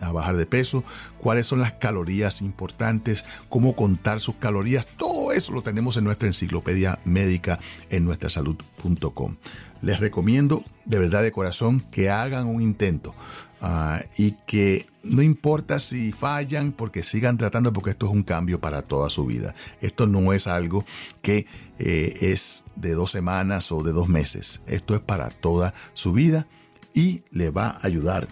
a 0.00 0.12
bajar 0.12 0.36
de 0.36 0.46
peso, 0.46 0.82
cuáles 1.18 1.46
son 1.46 1.60
las 1.60 1.74
calorías 1.74 2.40
importantes, 2.40 3.24
cómo 3.48 3.76
contar 3.76 4.20
sus 4.20 4.36
calorías, 4.36 4.86
todo 4.86 5.17
eso 5.38 5.52
lo 5.52 5.62
tenemos 5.62 5.96
en 5.96 6.04
nuestra 6.04 6.28
enciclopedia 6.28 6.98
médica 7.04 7.60
en 7.90 8.04
nuestrasalud.com. 8.04 9.36
Les 9.80 10.00
recomiendo 10.00 10.64
de 10.84 10.98
verdad 10.98 11.22
de 11.22 11.32
corazón 11.32 11.80
que 11.92 12.10
hagan 12.10 12.46
un 12.46 12.60
intento 12.60 13.14
ah, 13.60 14.02
y 14.16 14.32
que 14.46 14.86
no 15.04 15.22
importa 15.22 15.78
si 15.78 16.10
fallan 16.10 16.72
porque 16.72 17.04
sigan 17.04 17.38
tratando 17.38 17.72
porque 17.72 17.90
esto 17.90 18.06
es 18.06 18.12
un 18.12 18.24
cambio 18.24 18.60
para 18.60 18.82
toda 18.82 19.10
su 19.10 19.26
vida. 19.26 19.54
Esto 19.80 20.08
no 20.08 20.32
es 20.32 20.48
algo 20.48 20.84
que 21.22 21.46
eh, 21.78 22.14
es 22.20 22.64
de 22.74 22.94
dos 22.94 23.12
semanas 23.12 23.70
o 23.70 23.84
de 23.84 23.92
dos 23.92 24.08
meses. 24.08 24.60
Esto 24.66 24.96
es 24.96 25.00
para 25.00 25.30
toda 25.30 25.72
su 25.94 26.12
vida 26.12 26.48
y 26.94 27.22
le 27.30 27.50
va 27.50 27.68
a 27.68 27.86
ayudar 27.86 28.26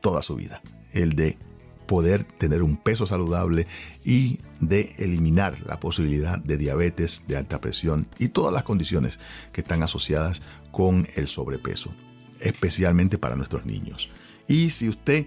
toda 0.00 0.22
su 0.22 0.36
vida. 0.36 0.62
El 0.92 1.16
de 1.16 1.36
poder 1.86 2.24
tener 2.24 2.62
un 2.62 2.76
peso 2.76 3.06
saludable 3.06 3.66
y 4.04 4.40
de 4.60 4.94
eliminar 4.98 5.60
la 5.66 5.80
posibilidad 5.80 6.38
de 6.38 6.56
diabetes, 6.56 7.24
de 7.26 7.36
alta 7.36 7.60
presión 7.60 8.06
y 8.18 8.28
todas 8.28 8.52
las 8.52 8.62
condiciones 8.62 9.18
que 9.52 9.60
están 9.60 9.82
asociadas 9.82 10.42
con 10.70 11.06
el 11.16 11.28
sobrepeso, 11.28 11.94
especialmente 12.40 13.18
para 13.18 13.36
nuestros 13.36 13.66
niños. 13.66 14.10
Y 14.48 14.70
si 14.70 14.88
usted 14.88 15.26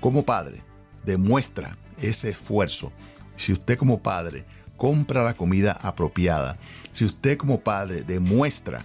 como 0.00 0.24
padre 0.24 0.62
demuestra 1.04 1.76
ese 2.00 2.30
esfuerzo, 2.30 2.92
si 3.36 3.52
usted 3.52 3.78
como 3.78 4.02
padre 4.02 4.44
compra 4.76 5.22
la 5.22 5.34
comida 5.34 5.72
apropiada, 5.72 6.58
si 6.92 7.04
usted 7.04 7.36
como 7.36 7.60
padre 7.60 8.02
demuestra 8.02 8.84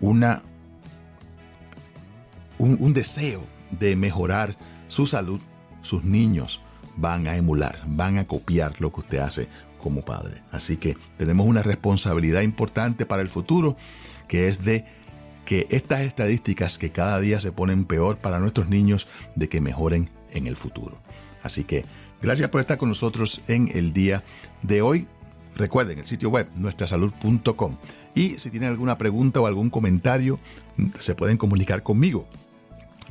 una, 0.00 0.42
un, 2.58 2.76
un 2.80 2.92
deseo 2.92 3.46
de 3.70 3.96
mejorar 3.96 4.56
su 4.88 5.06
salud, 5.06 5.40
sus 5.80 6.04
niños 6.04 6.60
van 6.96 7.26
a 7.26 7.36
emular, 7.36 7.82
van 7.86 8.18
a 8.18 8.26
copiar 8.26 8.80
lo 8.80 8.92
que 8.92 9.00
usted 9.00 9.18
hace 9.18 9.48
como 9.78 10.02
padre. 10.02 10.42
Así 10.50 10.76
que 10.76 10.96
tenemos 11.18 11.46
una 11.46 11.62
responsabilidad 11.62 12.42
importante 12.42 13.06
para 13.06 13.22
el 13.22 13.30
futuro, 13.30 13.76
que 14.28 14.48
es 14.48 14.64
de 14.64 14.84
que 15.44 15.66
estas 15.70 16.00
estadísticas 16.00 16.78
que 16.78 16.92
cada 16.92 17.18
día 17.18 17.40
se 17.40 17.52
ponen 17.52 17.84
peor 17.84 18.18
para 18.18 18.38
nuestros 18.38 18.68
niños, 18.68 19.08
de 19.34 19.48
que 19.48 19.60
mejoren 19.60 20.10
en 20.30 20.46
el 20.46 20.56
futuro. 20.56 20.98
Así 21.42 21.64
que 21.64 21.84
gracias 22.20 22.48
por 22.48 22.60
estar 22.60 22.78
con 22.78 22.88
nosotros 22.88 23.40
en 23.48 23.70
el 23.76 23.92
día 23.92 24.22
de 24.62 24.82
hoy. 24.82 25.08
Recuerden 25.56 25.98
el 25.98 26.06
sitio 26.06 26.30
web 26.30 26.48
nuestrasalud.com 26.54 27.76
y 28.14 28.38
si 28.38 28.50
tienen 28.50 28.70
alguna 28.70 28.96
pregunta 28.96 29.40
o 29.40 29.46
algún 29.46 29.68
comentario, 29.68 30.38
se 30.98 31.14
pueden 31.14 31.36
comunicar 31.36 31.82
conmigo 31.82 32.26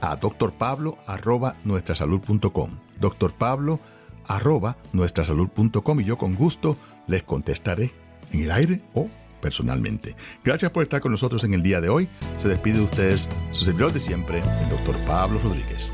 a 0.01 0.15
drpablo 0.17 0.97
arroba 1.07 1.55
nuestrasalud.com. 1.63 2.71
Doctor 2.99 3.33
Pablo 3.33 3.79
arroba 4.27 4.77
nuestrasalud.com 4.93 5.99
y 5.99 6.03
yo 6.03 6.17
con 6.17 6.35
gusto 6.35 6.77
les 7.07 7.23
contestaré 7.23 7.91
en 8.31 8.41
el 8.41 8.51
aire 8.51 8.81
o 8.93 9.09
personalmente. 9.41 10.15
Gracias 10.43 10.71
por 10.71 10.83
estar 10.83 11.01
con 11.01 11.11
nosotros 11.11 11.43
en 11.43 11.53
el 11.53 11.63
día 11.63 11.81
de 11.81 11.89
hoy. 11.89 12.07
Se 12.37 12.47
despide 12.47 12.77
de 12.77 12.83
ustedes 12.83 13.29
su 13.51 13.63
servidor 13.63 13.91
de 13.91 13.99
siempre, 13.99 14.39
el 14.39 14.69
doctor 14.69 14.95
Pablo 15.05 15.39
Rodríguez. 15.43 15.93